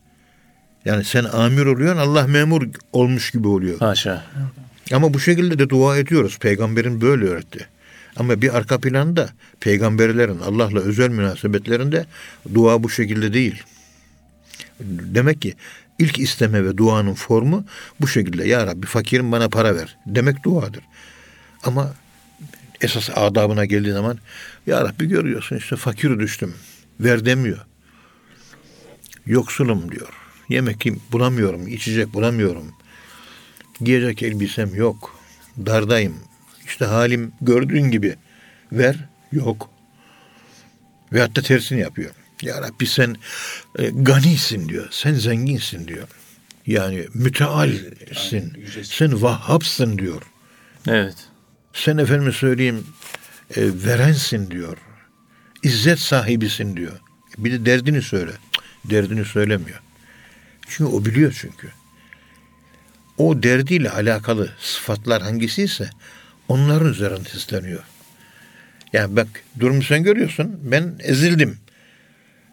[0.86, 3.80] Yani sen amir oluyorsun, Allah memur olmuş gibi oluyor.
[3.80, 4.24] Haşa.
[4.94, 6.38] Ama bu şekilde de dua ediyoruz.
[6.40, 7.68] Peygamberin böyle öğretti.
[8.16, 12.06] Ama bir arka planda peygamberlerin Allah'la özel münasebetlerinde
[12.54, 13.64] dua bu şekilde değil.
[14.80, 15.54] Demek ki
[16.00, 17.66] ilk isteme ve duanın formu
[18.02, 18.48] bu şekilde.
[18.48, 20.84] Ya Rabbi fakirim bana para ver demek duadır.
[21.64, 21.94] Ama
[22.82, 24.18] esas adabına geldiği zaman
[24.68, 26.54] Ya Rabbi görüyorsun işte fakir düştüm.
[27.00, 27.60] Ver demiyor.
[29.26, 30.25] Yoksulum diyor.
[30.50, 32.74] Yemek bulamıyorum, içecek bulamıyorum.
[33.82, 35.20] Giyecek elbisem yok.
[35.66, 36.16] Dardayım.
[36.66, 38.16] İşte halim gördüğün gibi.
[38.72, 38.96] Ver,
[39.32, 39.70] yok.
[41.14, 42.12] Ve hatta tersini yapıyor.
[42.42, 43.16] Ya Rabbi sen
[43.80, 44.88] e, ganisin diyor.
[44.92, 46.08] Sen zenginsin diyor.
[46.68, 48.54] Yani mütealsin.
[48.84, 50.22] Sen vahhapsın diyor.
[50.88, 51.16] Evet.
[51.74, 52.88] Sen efendime söyleyeyim
[53.56, 54.78] e, verensin diyor.
[55.64, 57.00] İzzet sahibisin diyor.
[57.38, 58.32] Bir de derdini söyle.
[58.86, 59.80] Derdini söylemiyor.
[60.70, 61.72] Çünkü o biliyor çünkü.
[63.18, 65.90] O derdiyle alakalı sıfatlar hangisiyse
[66.48, 67.84] onların üzerinde sesleniyor.
[68.94, 69.28] Yani bak
[69.60, 70.60] durumu sen görüyorsun.
[70.64, 71.58] Ben ezildim.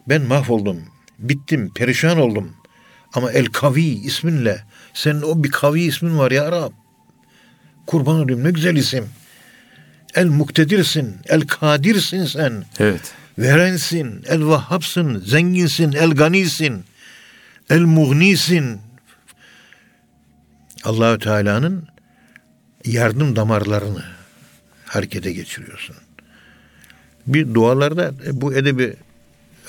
[0.09, 0.83] Ben mahvoldum.
[1.19, 1.71] Bittim.
[1.75, 2.57] Perişan oldum.
[3.15, 6.73] Ama El Kavi isminle senin o bir kavi ismin var ya Rab.
[7.87, 9.09] Kurban olayım ne güzel isim.
[10.15, 12.65] El muktedirsin, el kadirsin sen.
[12.79, 13.15] Evet.
[13.39, 16.85] Verensin, el vahhapsın, zenginsin, el ganisin,
[17.73, 18.81] el muğnisin.
[20.85, 21.89] Allahü Teala'nın
[22.85, 24.05] yardım damarlarını
[24.87, 25.97] harekete geçiriyorsun.
[27.27, 28.95] Bir dualarda bu edebi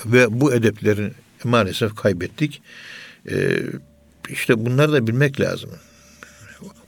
[0.06, 1.12] ve bu edepleri
[1.44, 2.62] maalesef kaybettik.
[3.30, 3.56] Ee,
[4.28, 5.70] işte bunları da bilmek lazım.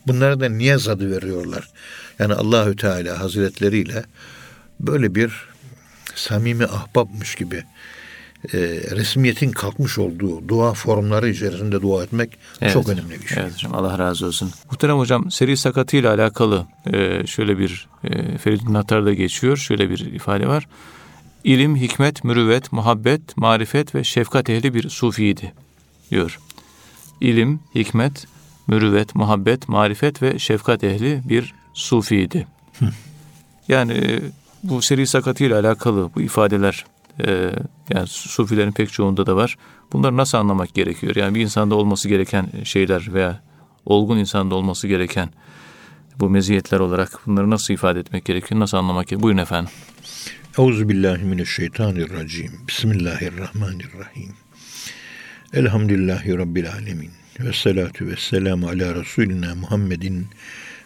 [0.06, 1.68] Bunlara da niyaz adı veriyorlar.
[2.18, 4.04] Yani Allahü Teala Hazretleriyle
[4.80, 5.32] böyle bir
[6.14, 7.64] samimi ahbapmış gibi
[8.44, 8.58] e,
[8.96, 12.72] resmiyetin kalkmış olduğu dua formları içerisinde dua etmek Evet.
[12.72, 13.42] çok önemli bir şey.
[13.42, 14.50] Evet hocam Allah razı olsun.
[14.70, 19.56] Muhterem hocam seri sakatıyla alakalı e, şöyle bir e, Feridun Natar'da geçiyor.
[19.56, 20.68] Şöyle bir ifade var.
[21.44, 25.52] İlim, hikmet, mürüvvet, muhabbet, marifet ve şefkat ehli bir sufiydi
[26.10, 26.38] diyor.
[27.20, 28.26] İlim, hikmet,
[28.66, 32.46] mürüvvet, muhabbet, marifet ve şefkat ehli bir sufiydi.
[33.68, 34.20] Yani e,
[34.62, 36.84] bu seri sakatıyla alakalı bu ifadeler
[37.26, 37.50] e,
[37.94, 39.56] yani sufilerin pek çoğunda da var.
[39.92, 41.16] Bunları nasıl anlamak gerekiyor?
[41.16, 43.42] Yani bir insanda olması gereken şeyler veya
[43.84, 45.30] olgun insanda olması gereken
[46.20, 48.60] bu meziyetler olarak bunları nasıl ifade etmek gerekiyor?
[48.60, 49.22] Nasıl anlamak gerekiyor?
[49.22, 49.70] Buyurun efendim.
[50.58, 52.52] Euzubillahimineşşeytanirracim.
[52.68, 54.34] Bismillahirrahmanirrahim.
[55.52, 57.10] Elhamdülillahi Rabbil alemin.
[57.40, 60.26] Ve salatu ve selamu ala Resulina Muhammedin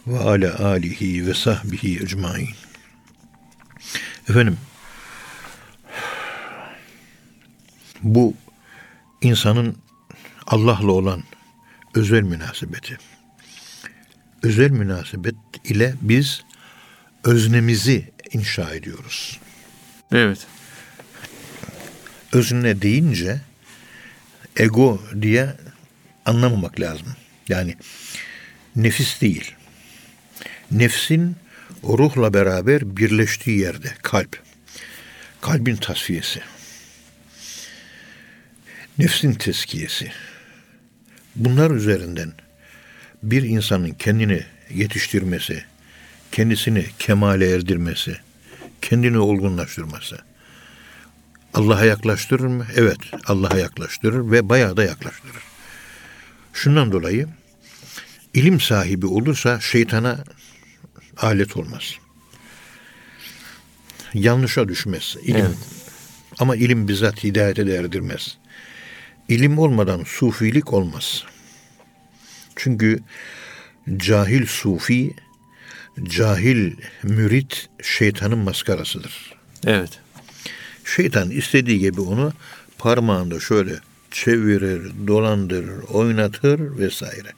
[0.07, 2.49] ve ala alihi ve sahbihi ecmain.
[4.29, 4.57] Efendim,
[8.03, 8.35] bu
[9.21, 9.77] insanın
[10.47, 11.23] Allah'la olan
[11.95, 12.99] özel münasebeti.
[14.43, 15.35] Özel münasebet
[15.65, 16.45] ile biz
[17.25, 19.41] öznemizi inşa ediyoruz.
[20.13, 20.47] Evet.
[22.33, 23.41] Özne deyince
[24.57, 25.55] ego diye
[26.25, 27.09] anlamamak lazım.
[27.49, 27.77] Yani
[28.77, 29.55] nefis değil.
[30.71, 31.37] Nefsin
[31.85, 34.43] ruhla beraber birleştiği yerde kalp.
[35.41, 36.41] Kalbin tasfiyesi.
[39.01, 40.13] Nefsin teskiyesi.
[41.37, 42.33] Bunlar üzerinden
[43.23, 45.65] bir insanın kendini yetiştirmesi,
[46.33, 48.17] kendisini kemale erdirmesi,
[48.83, 50.19] kendini olgunlaştırması.
[51.55, 52.67] Allah'a yaklaştırır mı?
[52.77, 55.43] Evet, Allah'a yaklaştırır ve bayağı da yaklaştırır.
[56.53, 57.29] Şundan dolayı
[58.35, 60.25] ilim sahibi olursa şeytana
[61.17, 61.95] alet olmaz.
[64.15, 65.17] Yanlışa düşmez.
[65.23, 65.37] İlim.
[65.37, 65.59] Evet.
[66.39, 68.40] Ama ilim bizzat hidayete de erdirmez.
[69.31, 71.25] İlim olmadan sufilik olmaz.
[72.57, 73.01] Çünkü
[73.97, 75.15] cahil sufi,
[76.03, 79.35] cahil mürit şeytanın maskarasıdır.
[79.67, 79.99] Evet.
[80.85, 82.33] Şeytan istediği gibi onu
[82.79, 83.73] parmağında şöyle
[84.11, 87.33] çevirir, dolandırır, oynatır vesaire.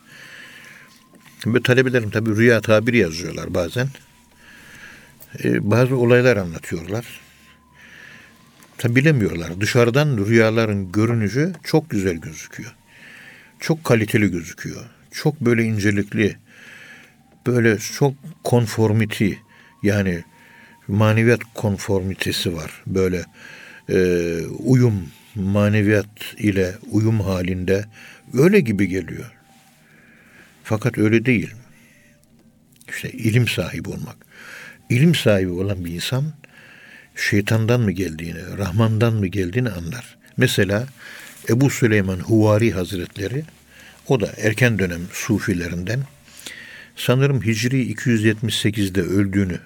[1.47, 3.89] Ve talebelerim tabi rüya tabiri yazıyorlar bazen.
[5.45, 7.22] Ee, bazı olaylar anlatıyorlar.
[8.83, 9.61] Tabi bilemiyorlar.
[9.61, 12.75] Dışarıdan rüyaların görünüşü çok güzel gözüküyor.
[13.61, 14.85] Çok kaliteli gözüküyor.
[15.11, 16.37] Çok böyle incelikli.
[17.47, 18.15] Böyle çok
[18.45, 19.39] konformiti
[19.83, 20.25] yani
[20.89, 22.83] maneviyat konformitesi var.
[22.87, 23.25] Böyle
[23.89, 23.97] e,
[24.47, 27.85] uyum maneviyat ile uyum halinde
[28.35, 29.33] öyle gibi geliyor.
[30.65, 31.51] Fakat öyle değil.
[32.89, 34.17] İşte ilim sahibi olmak.
[34.91, 36.25] İlim sahibi olan bir insan
[37.17, 40.17] şeytandan mı geldiğini, Rahman'dan mı geldiğini anlar.
[40.37, 40.87] Mesela
[41.49, 43.45] Ebu Süleyman Huvari Hazretleri
[44.09, 46.01] o da erken dönem sufilerinden
[46.97, 49.59] sanırım Hicri 278'de öldüğünü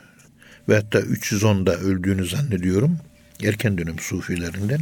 [0.69, 2.99] ve hatta 310'da öldüğünü zannediyorum.
[3.45, 4.81] Erken dönem sufilerinden.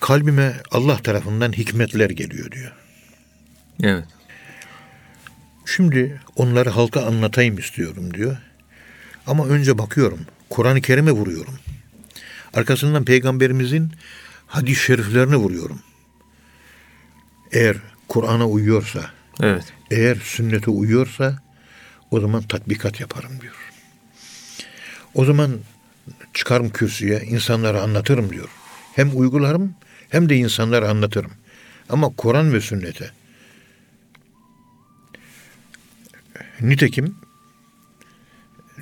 [0.00, 2.72] Kalbime Allah tarafından hikmetler geliyor diyor.
[3.82, 4.04] Evet.
[5.66, 8.36] Şimdi onları halka anlatayım istiyorum diyor.
[9.26, 10.20] Ama önce bakıyorum.
[10.50, 11.58] Kur'an-ı Kerim'e vuruyorum.
[12.54, 13.92] Arkasından peygamberimizin
[14.46, 15.80] hadis-i şeriflerini vuruyorum.
[17.52, 17.76] Eğer
[18.08, 19.10] Kur'an'a uyuyorsa,
[19.42, 19.64] Evet.
[19.90, 21.42] eğer sünnete uyuyorsa
[22.10, 23.72] o zaman tatbikat yaparım diyor.
[25.14, 25.58] O zaman
[26.34, 28.48] çıkarım kürsüye insanlara anlatırım diyor.
[28.94, 29.74] Hem uygularım
[30.08, 31.30] hem de insanlara anlatırım.
[31.88, 33.10] Ama Kur'an ve sünnete.
[36.60, 37.16] Nitekim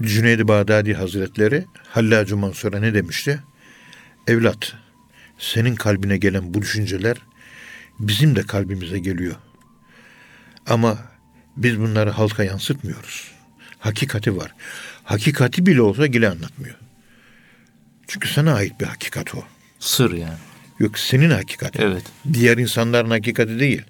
[0.03, 3.41] Cüneyd-i Bağdadi Hazretleri Hallacı Mansur'a ne demişti?
[4.27, 4.75] Evlat,
[5.39, 7.17] senin kalbine gelen bu düşünceler
[7.99, 9.35] bizim de kalbimize geliyor.
[10.67, 10.99] Ama
[11.57, 13.31] biz bunları halka yansıtmıyoruz.
[13.79, 14.55] Hakikati var.
[15.05, 16.77] Hakikati bile olsa gile anlatmıyor.
[18.07, 19.45] Çünkü sana ait bir hakikat o.
[19.79, 20.39] Sır yani.
[20.79, 21.83] Yok senin hakikatin.
[21.83, 22.03] Evet.
[22.33, 23.83] Diğer insanların hakikati değil.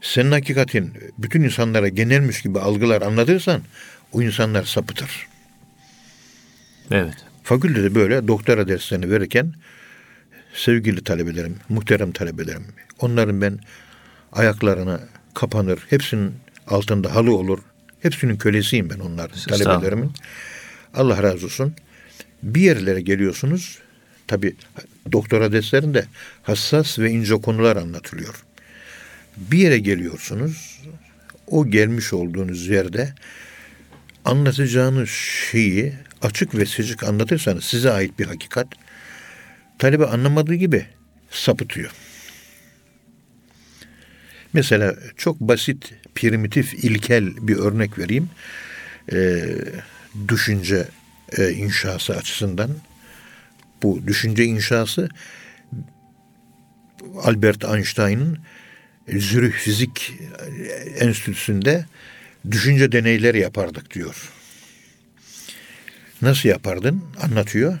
[0.00, 3.62] Senin hakikatin bütün insanlara genelmiş gibi algılar anlatırsan
[4.14, 5.26] o insanlar sapıtır.
[6.90, 7.14] Evet.
[7.42, 9.54] Fakültede böyle doktora derslerini verirken
[10.54, 12.64] sevgili talebelerim, muhterem talebelerim,
[12.98, 13.58] onların ben
[14.32, 15.00] ayaklarına
[15.34, 16.34] kapanır, hepsinin
[16.66, 17.58] altında halı olur,
[18.00, 20.12] hepsinin kölesiyim ben onlar talebelerimin.
[20.94, 21.74] Allah razı olsun.
[22.42, 23.78] Bir yerlere geliyorsunuz,
[24.26, 24.54] tabi
[25.12, 26.06] doktora derslerinde
[26.42, 28.44] hassas ve ince konular anlatılıyor.
[29.36, 30.80] Bir yere geliyorsunuz,
[31.46, 33.14] o gelmiş olduğunuz yerde
[34.24, 35.08] anlatacağınız
[35.50, 38.66] şeyi açık ve seçik anlatırsanız size ait bir hakikat
[39.78, 40.86] talebe anlamadığı gibi
[41.30, 41.90] sapıtıyor.
[44.52, 48.30] Mesela çok basit, primitif, ilkel bir örnek vereyim.
[49.12, 49.44] Ee,
[50.28, 50.88] düşünce
[51.38, 52.70] e, inşası açısından.
[53.82, 55.08] Bu düşünce inşası
[57.22, 58.38] Albert Einstein'ın
[59.08, 60.12] Zürih Fizik
[60.98, 61.84] Enstitüsü'nde
[62.50, 64.30] düşünce deneyleri yapardık diyor.
[66.22, 67.02] Nasıl yapardın?
[67.22, 67.78] Anlatıyor.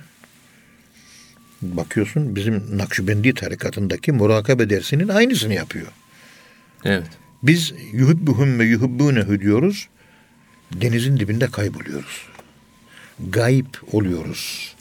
[1.62, 5.86] Bakıyorsun bizim Nakşibendi tarikatındaki murakabe dersinin aynısını yapıyor.
[6.84, 7.06] Evet.
[7.42, 9.88] Biz yuhibbuhum ve yuhibbunehu diyoruz.
[10.72, 12.26] Denizin dibinde kayboluyoruz.
[13.28, 14.74] Gayip oluyoruz.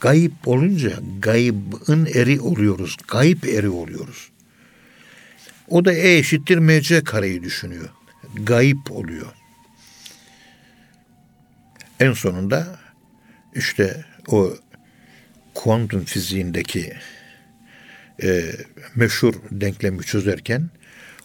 [0.00, 2.96] Gayip olunca gaybın eri oluyoruz.
[3.08, 4.28] Gayip eri oluyoruz.
[5.68, 7.88] O da E eşittir MC kareyi düşünüyor.
[8.34, 9.26] Gayip oluyor.
[12.00, 12.78] En sonunda
[13.54, 14.54] işte o
[15.54, 16.92] kuantum fiziğindeki
[18.22, 18.44] e,
[18.94, 20.70] meşhur denklemi çözerken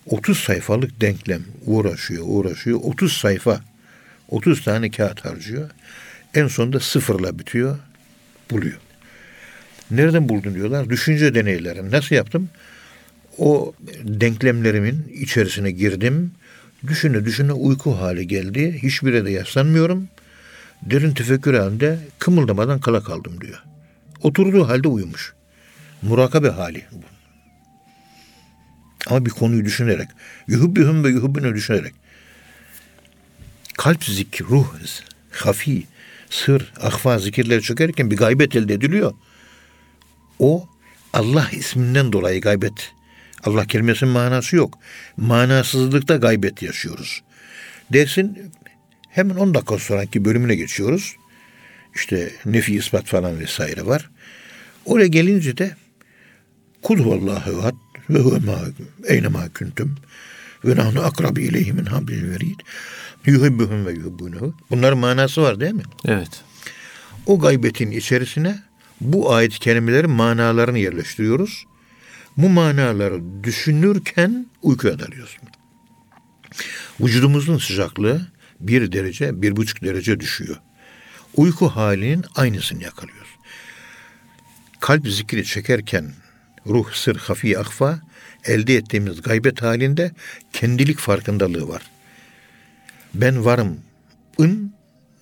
[0.05, 2.79] 30 sayfalık denklem uğraşıyor, uğraşıyor.
[2.83, 3.61] 30 sayfa,
[4.29, 5.69] 30 tane kağıt harcıyor.
[6.33, 7.79] En sonunda sıfırla bitiyor,
[8.51, 8.77] buluyor.
[9.91, 10.89] Nereden buldun diyorlar.
[10.89, 11.91] Düşünce deneylerim.
[11.91, 12.49] Nasıl yaptım?
[13.37, 16.31] O denklemlerimin içerisine girdim.
[16.87, 18.79] Düşüne düşüne uyku hali geldi.
[18.83, 20.09] Hiçbire de yaslanmıyorum.
[20.81, 23.63] Derin tefekkür halinde kımıldamadan kala kaldım diyor.
[24.21, 25.34] Oturduğu halde uyumuş.
[26.01, 27.03] Murakabe hali bu.
[29.07, 30.07] Ama bir konuyu düşünerek.
[30.47, 31.93] Yuhubbühüm ve yuhubbüne düşünerek.
[33.77, 34.73] Kalp zikri, ruh,
[35.31, 35.84] hafi,
[36.29, 39.13] sır, ahva zikirleri çökerken bir gaybet elde ediliyor.
[40.39, 40.67] O
[41.13, 42.93] Allah isminden dolayı gaybet.
[43.43, 44.79] Allah kelimesinin manası yok.
[45.17, 47.21] Manasızlıkta gaybet yaşıyoruz.
[47.93, 48.51] Dersin
[49.09, 51.15] hemen 10 dakika sonraki bölümüne geçiyoruz.
[51.95, 54.09] İşte nefi ispat falan vesaire var.
[54.85, 55.75] Oraya gelince de
[56.81, 57.75] kul huvallahu ehad
[58.09, 58.59] ve huve ma
[59.07, 59.95] eyne ma kuntum
[60.65, 62.59] ve nahnu akrabi ileyhi min hablil verid
[63.25, 64.55] yuhibbuhum ve yuhibbunehu.
[64.69, 65.83] Bunların manası var değil mi?
[66.05, 66.41] Evet.
[67.25, 68.59] O gaybetin içerisine
[69.01, 71.65] bu ayet kelimeleri manalarını yerleştiriyoruz.
[72.38, 75.38] Bu manaları düşünürken uykuya dalıyoruz.
[76.99, 78.27] Vücudumuzun sıcaklığı
[78.59, 80.57] bir derece, bir buçuk derece düşüyor.
[81.36, 83.29] Uyku halinin aynısını yakalıyoruz.
[84.79, 86.13] Kalp zikri çekerken
[86.67, 87.99] ruh sır hafi akfa
[88.45, 90.11] elde ettiğimiz gaybet halinde
[90.53, 91.81] kendilik farkındalığı var.
[93.13, 93.79] Ben varım.
[94.39, 94.73] ın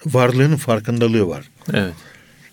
[0.05, 1.49] varlığının farkındalığı var.
[1.73, 1.93] Evet.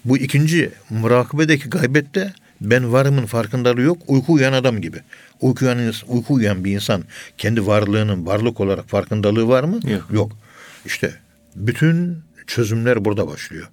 [0.05, 3.99] Bu ikinci murakabedeki gaybette ben varımın farkındalığı yok.
[4.07, 5.03] Uyku uyan adam gibi.
[5.41, 7.05] Uyku uyan, uyku uyan bir insan
[7.39, 9.81] kendi varlığının varlık olarak farkındalığı var mı?
[9.91, 10.07] Yok.
[10.13, 10.33] Yok.
[10.85, 11.15] İşte
[11.57, 13.69] bütün çözümler burada başlıyor.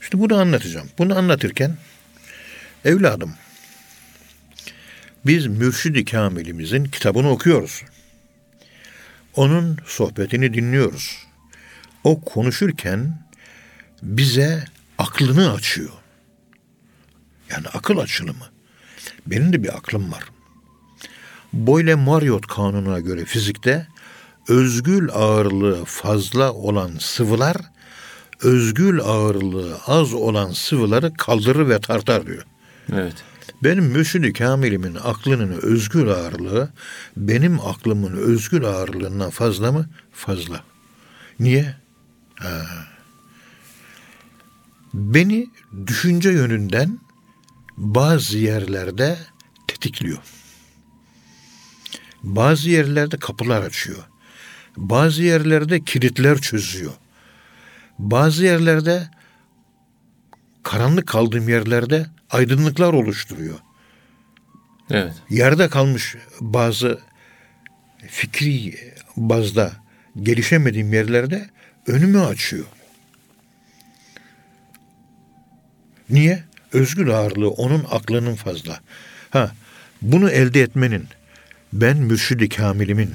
[0.00, 0.88] İşte bunu anlatacağım.
[0.98, 1.76] Bunu anlatırken
[2.84, 3.34] evladım
[5.26, 7.82] biz Mürşid-i Kamil'imizin kitabını okuyoruz.
[9.36, 11.18] Onun sohbetini dinliyoruz.
[12.04, 13.18] O konuşurken
[14.02, 14.64] bize
[14.98, 15.90] aklını açıyor.
[17.54, 18.44] Yani akıl açılımı.
[19.26, 20.24] Benim de bir aklım var.
[21.52, 23.86] Boyle-Marriott kanununa göre fizikte
[24.48, 27.56] özgül ağırlığı fazla olan sıvılar
[28.42, 32.46] özgül ağırlığı az olan sıvıları kaldırır ve tartar diyor.
[32.92, 33.14] Evet.
[33.62, 36.72] Benim mürşid-i kamilimin aklının özgül ağırlığı
[37.16, 39.86] benim aklımın özgül ağırlığından fazla mı?
[40.12, 40.60] Fazla.
[41.40, 41.76] Niye?
[42.34, 42.66] Ha.
[44.94, 45.50] Beni
[45.86, 46.98] düşünce yönünden
[47.76, 49.18] bazı yerlerde
[49.68, 50.18] tetikliyor.
[52.22, 54.04] Bazı yerlerde kapılar açıyor.
[54.76, 56.92] Bazı yerlerde kilitler çözüyor.
[57.98, 59.08] Bazı yerlerde
[60.62, 63.58] karanlık kaldığım yerlerde aydınlıklar oluşturuyor.
[64.90, 65.14] Evet.
[65.30, 67.00] Yerde kalmış bazı
[68.08, 68.78] fikri
[69.16, 69.72] bazda
[70.22, 71.50] gelişemediğim yerlerde
[71.86, 72.64] önümü açıyor.
[76.10, 76.44] Niye?
[76.74, 78.80] Özgür ağırlığı onun aklının fazla.
[79.30, 79.52] Ha,
[80.02, 81.08] bunu elde etmenin
[81.72, 83.10] ben mürşidi kamilimin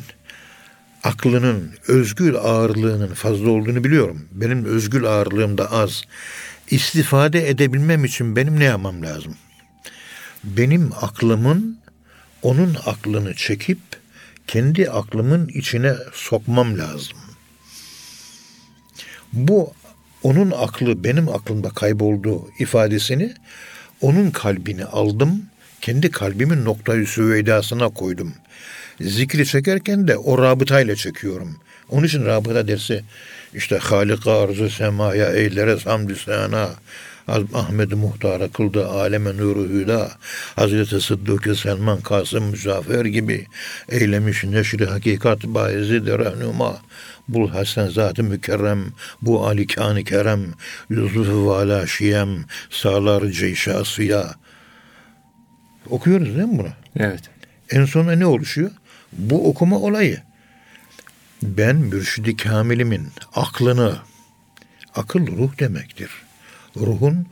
[1.04, 4.26] aklının özgür ağırlığının fazla olduğunu biliyorum.
[4.32, 6.04] Benim özgür ağırlığım da az.
[6.72, 9.36] İstifade edebilmem için benim ne yapmam lazım?
[10.44, 11.80] Benim aklımın
[12.42, 13.80] onun aklını çekip
[14.48, 17.18] kendi aklımın içine sokmam lazım.
[19.34, 19.74] Bu
[20.24, 23.34] onun aklı benim aklımda kayboldu ifadesini
[24.02, 25.46] onun kalbini aldım,
[25.82, 28.34] kendi kalbimin noktayı süveydasına koydum.
[29.02, 31.58] Zikri çekerken de o rabıtayla çekiyorum.
[31.90, 33.04] Onun için rabıta dersi
[33.54, 36.70] işte Halika arzı semaya eylere hamdü sana.
[37.54, 40.12] Ahmet Muhtar'a kıldı aleme nuru hüda.
[40.56, 43.48] Hazreti Sıddık Selman Kasım Müzafer gibi
[43.90, 46.82] eylemiş neşri hakikat baizi de rehnuma.
[47.28, 48.86] Bul Hasan zatı mükerrem,
[49.22, 50.54] bu Ali kânı kerem,
[50.90, 54.36] Yusuf-u vala şiyem, sağlar ceyşasıya.
[55.90, 56.70] Okuyoruz değil mi bunu?
[56.98, 57.22] Evet.
[57.70, 58.72] En sonunda ne oluşuyor?
[59.14, 60.22] Bu okuma olayı.
[61.44, 63.98] Ben mürşidi kamilimin aklını,
[64.96, 66.10] akıl ruh demektir.
[66.76, 67.28] Ruhun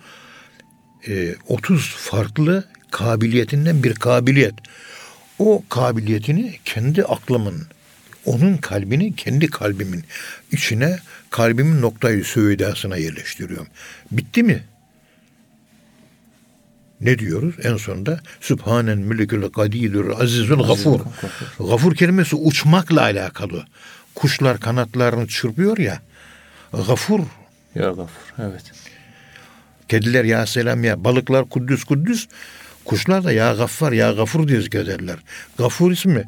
[1.07, 4.53] e, 30 farklı kabiliyetinden bir kabiliyet.
[5.39, 7.67] O kabiliyetini kendi aklımın,
[8.25, 10.03] onun kalbini kendi kalbimin
[10.51, 13.67] içine, kalbimin noktayı süveydasına yerleştiriyorum.
[14.11, 14.63] Bitti mi?
[17.01, 18.19] Ne diyoruz en sonunda?
[18.41, 20.99] Sübhanen mülikül kadidur azizül gafur.
[21.59, 23.65] Gafur kelimesi uçmakla alakalı.
[24.15, 26.01] Kuşlar kanatlarını çırpıyor ya.
[26.71, 27.19] Gafur.
[27.75, 28.33] Ya gafur.
[28.39, 28.63] Evet.
[29.87, 31.03] Kediler ya selam ya.
[31.03, 32.27] Balıklar kuddüs kuddüs.
[32.85, 35.15] Kuşlar da ya gaffar ya gafur diye zikrederler.
[35.57, 36.23] Gafur ismi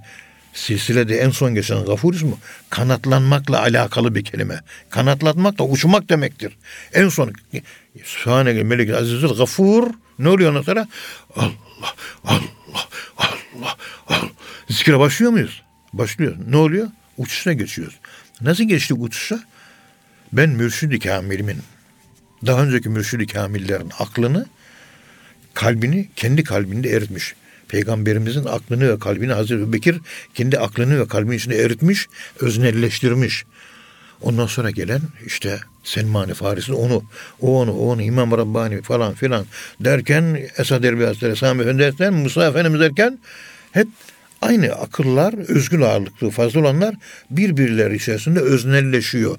[0.54, 2.34] silsilede en son geçen gafur ismi
[2.70, 4.62] kanatlanmakla alakalı bir kelime.
[4.90, 6.58] Kanatlanmak da uçmak demektir.
[6.94, 7.34] En son
[8.04, 9.88] Sübhaneke Melik Azizül Gafur
[10.20, 10.88] ne oluyor ondan sonra?
[11.36, 11.52] Allah,
[12.24, 12.46] Allah,
[13.18, 14.30] Allah, Allah.
[14.70, 15.62] Zikre başlıyor muyuz?
[15.94, 16.36] Başlıyor.
[16.48, 16.88] Ne oluyor?
[17.18, 17.96] Uçuşa geçiyoruz.
[18.42, 19.40] Nasıl geçtik uçuşa?
[20.34, 21.58] Ben mürşid-i kamilimin,
[22.46, 24.46] daha önceki mürşid-i kamillerin aklını,
[25.54, 27.36] kalbini kendi kalbinde eritmiş.
[27.68, 29.98] Peygamberimizin aklını ve kalbini Hazreti Bekir
[30.34, 32.08] kendi aklını ve kalbini içinde eritmiş,
[32.40, 33.46] öznelleştirmiş.
[34.22, 37.04] Ondan sonra gelen işte Selman-ı Farisi onu,
[37.42, 39.46] o onu, o onu, İmam Rabbani falan filan
[39.80, 43.20] derken Esad Erbil Hazretleri, Sami Efendi derken, Musa Efendimiz derken
[43.72, 43.88] hep
[44.42, 46.96] aynı akıllar, özgül ağırlıklı fazla olanlar
[47.30, 49.38] birbirleri içerisinde öznelleşiyor.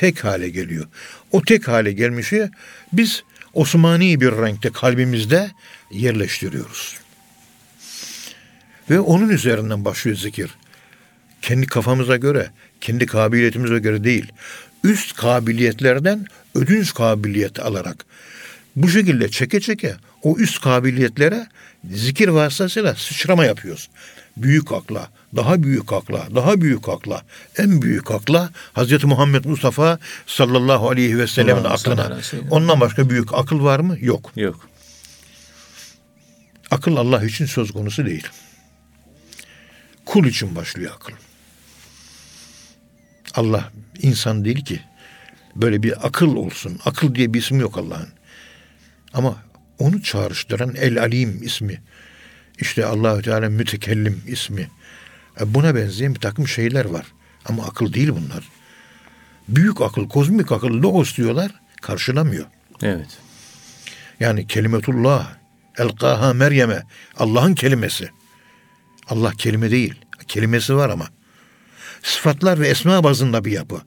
[0.00, 0.86] Tek hale geliyor.
[1.32, 2.50] O tek hale gelmişi
[2.92, 3.22] biz
[3.54, 5.50] Osmani bir renkte kalbimizde
[5.90, 6.96] yerleştiriyoruz.
[8.90, 10.50] Ve onun üzerinden başlıyor zikir.
[11.42, 14.32] Kendi kafamıza göre, kendi kabiliyetimize göre değil.
[14.84, 18.06] Üst kabiliyetlerden ödünç kabiliyet alarak
[18.76, 21.46] bu şekilde çeke çeke o üst kabiliyetlere
[21.90, 23.90] zikir vasıtasıyla sıçrama yapıyoruz.
[24.36, 27.22] Büyük akla, daha büyük akla, daha büyük akla,
[27.58, 32.18] en büyük akla Hazreti Muhammed Mustafa sallallahu aleyhi ve sellem'in aklına.
[32.50, 33.96] Ondan başka büyük akıl var mı?
[34.00, 34.32] Yok.
[34.36, 34.68] Yok.
[36.70, 38.26] Akıl Allah için söz konusu değil.
[40.04, 41.12] Kul için başlıyor akıl.
[43.34, 43.72] Allah
[44.02, 44.80] insan değil ki.
[45.56, 46.78] Böyle bir akıl olsun.
[46.84, 48.08] Akıl diye bir isim yok Allah'ın.
[49.12, 49.36] Ama
[49.78, 51.82] onu çağrıştıran El Alim ismi.
[52.60, 54.68] İşte Allahü Teala mütekellim ismi.
[55.40, 57.06] E Buna benzeyen bir takım şeyler var.
[57.44, 58.48] Ama akıl değil bunlar.
[59.48, 61.60] Büyük akıl, kozmik akıl, logos diyorlar.
[61.82, 62.46] Karşılamıyor.
[62.82, 63.18] Evet.
[64.20, 65.32] Yani kelimetullah,
[65.78, 66.82] elkaha Meryem'e,
[67.16, 68.10] Allah'ın kelimesi.
[69.06, 69.94] Allah kelime değil,
[70.28, 71.08] kelimesi var ama.
[72.02, 73.82] Sıfatlar ve esma bazında bir yapı.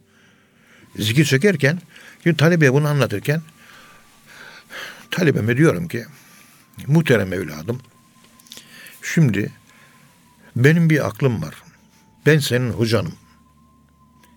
[0.95, 1.79] Zikir çekerken,
[2.23, 3.41] şimdi talebeye bunu anlatırken,
[5.11, 6.05] talebeme diyorum ki,
[6.87, 7.81] muhterem evladım,
[9.03, 9.51] şimdi
[10.55, 11.55] benim bir aklım var.
[12.25, 13.15] Ben senin hocanım.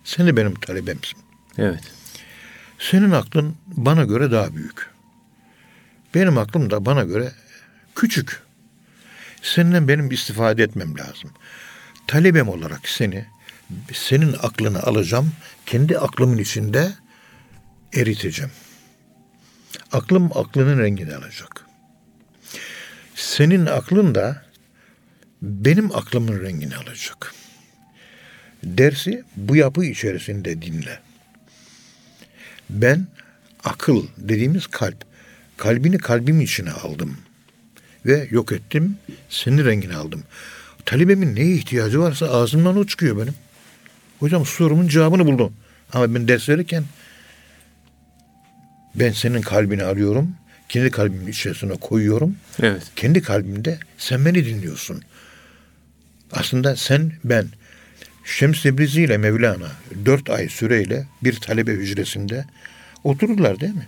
[0.03, 1.19] Sen de benim talebemsin.
[1.57, 1.83] Evet.
[2.79, 4.89] Senin aklın bana göre daha büyük.
[6.15, 7.31] Benim aklım da bana göre
[7.95, 8.41] küçük.
[9.41, 11.31] Senden benim istifade etmem lazım.
[12.07, 13.25] Talebem olarak seni,
[13.93, 15.31] senin aklını alacağım,
[15.65, 16.91] kendi aklımın içinde
[17.93, 18.51] eriteceğim.
[19.91, 21.65] Aklım aklının rengini alacak.
[23.15, 24.46] Senin aklın da
[25.41, 27.33] benim aklımın rengini alacak.
[28.63, 30.99] Dersi bu yapı içerisinde dinle.
[32.69, 33.07] Ben
[33.63, 35.05] akıl dediğimiz kalp.
[35.57, 37.17] Kalbini kalbim içine aldım.
[38.05, 38.97] Ve yok ettim.
[39.29, 40.23] Senin rengini aldım.
[40.85, 43.35] Talebemin neye ihtiyacı varsa ağzımdan o çıkıyor benim.
[44.19, 45.53] Hocam sorumun cevabını buldum.
[45.93, 46.83] Ama ben ders verirken
[48.95, 50.35] ben senin kalbini arıyorum.
[50.69, 52.35] Kendi kalbimin içerisine koyuyorum.
[52.61, 52.83] Evet.
[52.95, 55.01] Kendi kalbimde sen beni dinliyorsun.
[56.31, 57.47] Aslında sen ben
[58.25, 59.71] Şems Tebrizi ile Mevlana
[60.05, 62.45] dört ay süreyle bir talebe hücresinde
[63.03, 63.87] otururlar değil mi?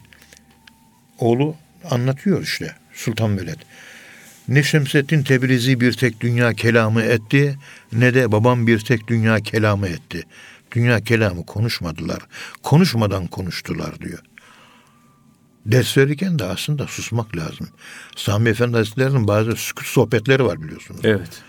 [1.19, 1.55] Oğlu
[1.89, 3.59] anlatıyor işte Sultan Veled.
[4.47, 7.57] Ne Şemseddin Tebrizi bir tek dünya kelamı etti
[7.91, 10.23] ne de babam bir tek dünya kelamı etti.
[10.71, 12.19] Dünya kelamı konuşmadılar.
[12.63, 14.19] Konuşmadan konuştular diyor.
[15.65, 17.69] Ders verirken de aslında susmak lazım.
[18.15, 21.01] Sami Efendi Hazretleri'nin bazı sohbetleri var biliyorsunuz.
[21.03, 21.43] Evet.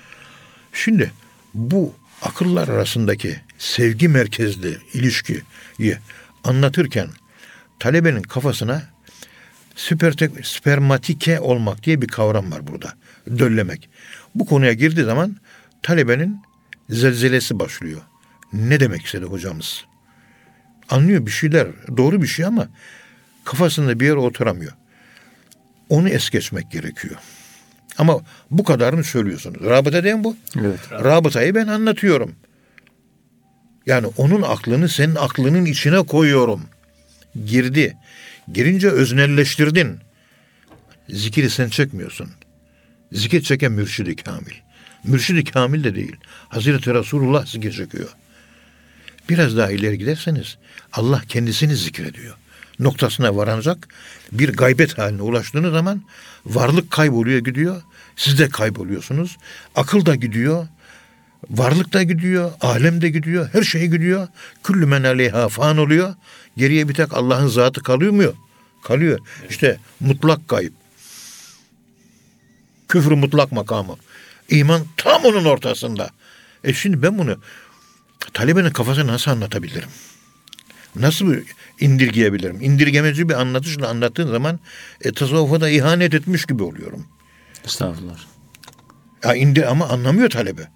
[0.73, 1.13] Şimdi
[1.55, 5.43] bu akıllar arasındaki sevgi merkezli ilişkiyi
[6.45, 7.09] anlatırken
[7.79, 8.83] talebenin kafasına
[9.75, 12.95] süpertek, spermatike olmak diye bir kavram var burada.
[13.39, 13.89] Döllemek.
[14.35, 15.37] Bu konuya girdiği zaman
[15.83, 16.43] talebenin
[16.91, 18.01] zelzelesi başlıyor.
[18.53, 19.85] Ne demek istedi hocamız?
[20.89, 21.67] Anlıyor bir şeyler,
[21.97, 22.69] doğru bir şey ama
[23.45, 24.73] kafasında bir yere oturamıyor.
[25.89, 27.17] Onu es geçmek gerekiyor.
[28.01, 28.21] Ama
[28.51, 29.61] bu kadarını söylüyorsunuz.
[29.65, 30.37] Rabıta değil mi bu?
[30.61, 30.81] Evet.
[30.93, 32.35] Rabıtayı ben anlatıyorum.
[33.87, 36.63] Yani onun aklını senin aklının içine koyuyorum.
[37.47, 37.97] Girdi.
[38.53, 39.99] Girince öznelleştirdin.
[41.09, 42.31] Zikiri sen çekmiyorsun.
[43.13, 44.55] Zikir çeken mürşidi kamil.
[45.05, 46.17] Mürşidi kamil de değil.
[46.49, 48.09] Hazreti Resulullah zikir çekiyor.
[49.29, 50.59] Biraz daha ileri giderseniz
[50.93, 52.37] Allah kendisini zikrediyor.
[52.81, 53.89] Noktasına varanacak
[54.33, 56.03] bir gaybet haline ulaştığınız zaman
[56.47, 57.83] varlık kayboluyor gidiyor.
[58.17, 59.37] Siz de kayboluyorsunuz.
[59.75, 60.67] Akıl da gidiyor.
[61.51, 62.53] Varlık da gidiyor.
[62.61, 63.49] Alem de gidiyor.
[63.53, 64.29] Her şey gidiyor.
[64.65, 66.15] Küllü men aleyha fan oluyor.
[66.57, 68.33] Geriye bir tek Allah'ın zatı kalıyor mu?
[68.85, 69.19] Kalıyor.
[69.51, 70.73] İşte mutlak kayıp.
[72.89, 73.97] Küfrü mutlak makamı.
[74.49, 76.11] İman tam onun ortasında.
[76.65, 77.37] E şimdi ben bunu
[78.33, 79.89] talebenin kafasına nasıl anlatabilirim?
[80.97, 81.35] Nasıl
[81.81, 82.61] indirgeyebilirim?
[82.61, 84.61] İndirgemeci bir anlatışla anlattığın zaman
[85.05, 87.07] e, tasavvufa da ihanet etmiş gibi oluyorum.
[87.65, 88.19] Estağfurullah.
[89.25, 90.69] Ya indir ama anlamıyor talebe.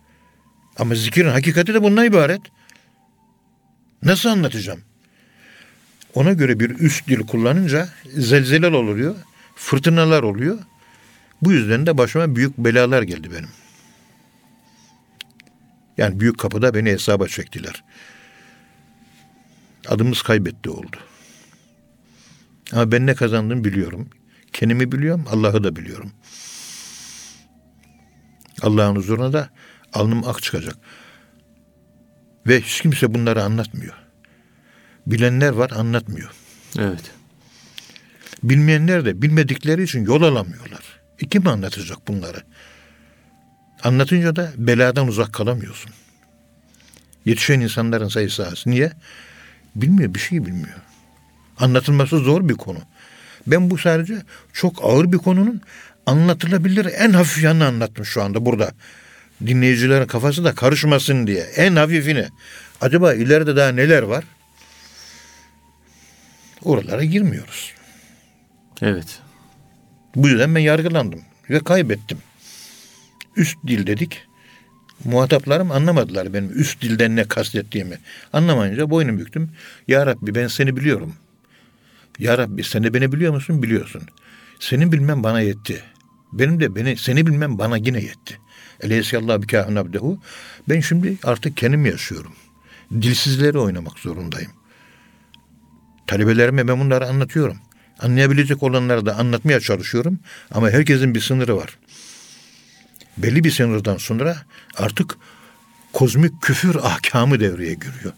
[0.79, 2.41] Ama zikirin hakikati de bundan ibaret.
[4.03, 4.81] Nasıl anlatacağım?
[6.15, 9.15] Ona göre bir üst dil kullanınca zelzeler oluyor,
[9.57, 10.59] fırtınalar oluyor.
[11.43, 13.49] Bu yüzden de başıma büyük belalar geldi benim.
[15.97, 17.85] Yani büyük kapıda beni hesaba çektiler.
[19.89, 20.97] Adımız kaybetti oldu.
[22.73, 24.09] Ama ben ne kazandım biliyorum.
[24.53, 26.13] Kendimi biliyorum, Allah'ı da biliyorum.
[28.63, 29.49] Allah'ın huzuruna da
[29.93, 30.77] alnım ak çıkacak.
[32.47, 33.95] Ve hiç kimse bunları anlatmıyor.
[35.07, 36.31] Bilenler var anlatmıyor.
[36.79, 37.11] Evet.
[38.43, 41.01] Bilmeyenler de bilmedikleri için yol alamıyorlar.
[41.19, 42.43] E kim anlatacak bunları?
[43.83, 45.91] Anlatınca da beladan uzak kalamıyorsun.
[47.25, 48.67] Yetişen insanların sayısı az.
[48.67, 48.93] Niye?
[49.77, 50.79] Bilmiyor, bir şey bilmiyor.
[51.59, 52.79] Anlatılması zor bir konu.
[53.47, 54.23] Ben bu sadece
[54.53, 55.61] çok ağır bir konunun
[56.07, 58.73] anlatılabilir en hafif yanını anlattım şu anda burada.
[59.47, 61.41] Dinleyicilerin kafası da karışmasın diye.
[61.41, 62.29] En hafifini.
[62.81, 64.25] Acaba ileride daha neler var?
[66.63, 67.73] Oralara girmiyoruz.
[68.83, 69.21] Evet.
[70.15, 71.21] Bu yüzden ben yargılandım
[71.51, 72.19] ve kaybettim.
[73.37, 74.27] Üst dil dedik.
[75.05, 77.99] Muhataplarım anlamadılar benim üst dilden ne kastettiğimi.
[78.33, 79.51] Anlamayınca boynu büktüm.
[79.89, 81.15] Ya Rabbi ben seni biliyorum.
[82.19, 83.63] Ya Rabbi sen de beni biliyor musun?
[83.63, 84.03] Biliyorsun.
[84.61, 85.83] Senin bilmem bana yetti.
[86.33, 88.39] Benim de beni seni bilmem bana yine yetti.
[88.81, 90.19] Eleysiyallah bi kahun abdehu.
[90.69, 92.33] Ben şimdi artık kendim yaşıyorum.
[92.93, 94.51] Dilsizleri oynamak zorundayım.
[96.07, 97.57] Talebelerime ben bunları anlatıyorum.
[97.99, 100.19] Anlayabilecek olanları da anlatmaya çalışıyorum.
[100.51, 101.79] Ama herkesin bir sınırı var.
[103.19, 104.37] Belli bir sınırdan sonra
[104.77, 105.17] artık
[105.93, 108.13] kozmik küfür ahkamı devreye giriyor.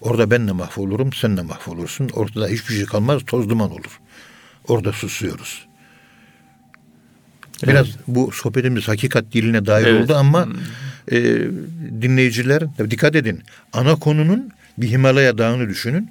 [0.00, 2.08] Orada ben de mahvolurum, sen de mahvolursun.
[2.08, 4.00] Ortada hiçbir şey kalmaz, toz duman olur.
[4.68, 5.66] Orada susuyoruz.
[7.62, 7.98] Biraz evet.
[8.06, 10.04] bu sohbetimiz hakikat diline dair evet.
[10.04, 10.48] oldu ama
[11.10, 11.16] e,
[12.02, 13.42] dinleyiciler dikkat edin.
[13.72, 16.10] Ana konunun bir Himalaya dağını düşünün.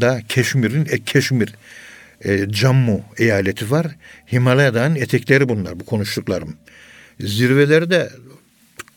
[0.00, 1.54] Da Keşmir'in e, Keşmir
[2.24, 3.86] e, Cammu eyaleti var.
[4.32, 6.56] Himalaya dağının etekleri bunlar bu konuştuklarım.
[7.20, 8.10] Zirvelerde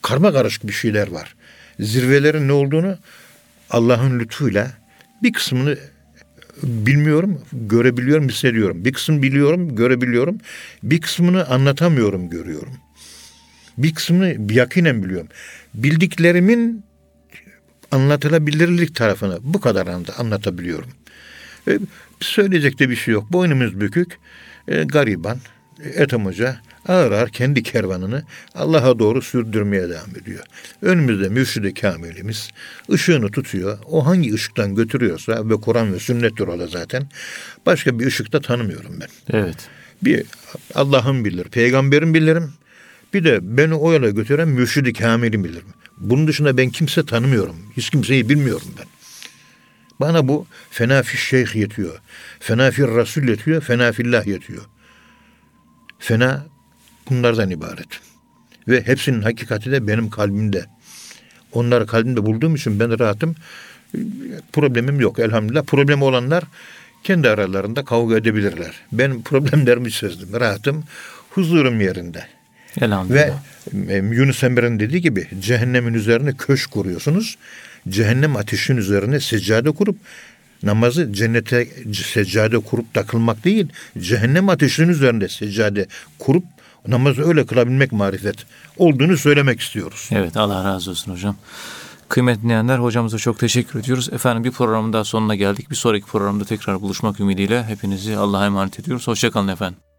[0.01, 1.36] karma karışık bir şeyler var.
[1.80, 2.97] Zirvelerin ne olduğunu
[3.69, 4.72] Allah'ın lütfuyla
[5.24, 5.78] bir kısmını
[6.63, 8.86] bilmiyorum, görebiliyorum, hissediyorum.
[8.86, 10.38] Bir kısmını biliyorum, görebiliyorum.
[10.84, 12.74] Bir kısmını anlatamıyorum, görüyorum.
[13.78, 15.28] Bir kısmını yakinen biliyorum.
[15.74, 16.84] Bildiklerimin
[17.91, 20.89] anlatılabilirlik tarafını bu kadar anlatabiliyorum.
[21.67, 21.80] E,
[22.19, 23.34] söyleyecek de bir şey yok.
[23.34, 24.17] Boynumuz bükük,
[24.67, 25.38] e, gariban,
[25.84, 26.57] Ethem Hoca
[26.88, 28.23] ağır ağır kendi kervanını
[28.55, 30.43] Allah'a doğru sürdürmeye devam ediyor.
[30.82, 32.49] Önümüzde mürşid-i kamilimiz
[32.91, 33.77] ışığını tutuyor.
[33.86, 37.09] O hangi ışıktan götürüyorsa ve Kur'an ve sünnettir o da zaten.
[37.65, 39.38] Başka bir ışıkta tanımıyorum ben.
[39.38, 39.57] Evet.
[40.03, 40.23] Bir
[40.75, 42.53] Allah'ın bilir, peygamberin bilirim.
[43.13, 45.73] Bir de beni o yola götüren mürşid-i kamili bilirim.
[45.97, 47.55] Bunun dışında ben kimse tanımıyorum.
[47.77, 48.86] Hiç kimseyi bilmiyorum ben.
[49.99, 51.99] Bana bu fenafi şeyh yetiyor.
[52.39, 53.61] Fenafi rasul yetiyor.
[53.61, 54.61] Fenafillah yetiyor.
[56.02, 56.45] Fena
[57.10, 57.88] bunlardan ibaret.
[58.68, 60.66] Ve hepsinin hakikati de benim kalbimde.
[61.52, 63.36] Onları kalbimde bulduğum için ben rahatım.
[64.54, 65.64] Problemim yok elhamdülillah.
[65.64, 66.43] Problemi olanlar
[67.04, 68.72] kendi aralarında kavga edebilirler.
[68.91, 70.39] Ben problemlerimi çözdüm.
[70.39, 70.84] Rahatım.
[71.30, 72.26] Huzurum yerinde.
[72.82, 73.43] Elhamdülillah.
[73.74, 77.38] Ve Yunus Emre'nin dediği gibi cehennemin üzerine köşk kuruyorsunuz.
[77.89, 79.97] Cehennem ateşin üzerine seccade kurup
[80.64, 83.68] namazı cennete seccade kurup takılmak değil,
[83.99, 85.88] cehennem ateşinin üzerinde seccade
[86.20, 86.43] kurup
[86.88, 88.36] namazı öyle kılabilmek marifet
[88.78, 90.09] olduğunu söylemek istiyoruz.
[90.12, 91.36] Evet Allah razı olsun hocam.
[92.09, 94.09] Kıymetli dinleyenler hocamıza çok teşekkür ediyoruz.
[94.14, 95.70] Efendim bir programın daha sonuna geldik.
[95.70, 99.07] Bir sonraki programda tekrar buluşmak ümidiyle hepinizi Allah'a emanet ediyoruz.
[99.07, 99.90] Hoşçakalın efendim.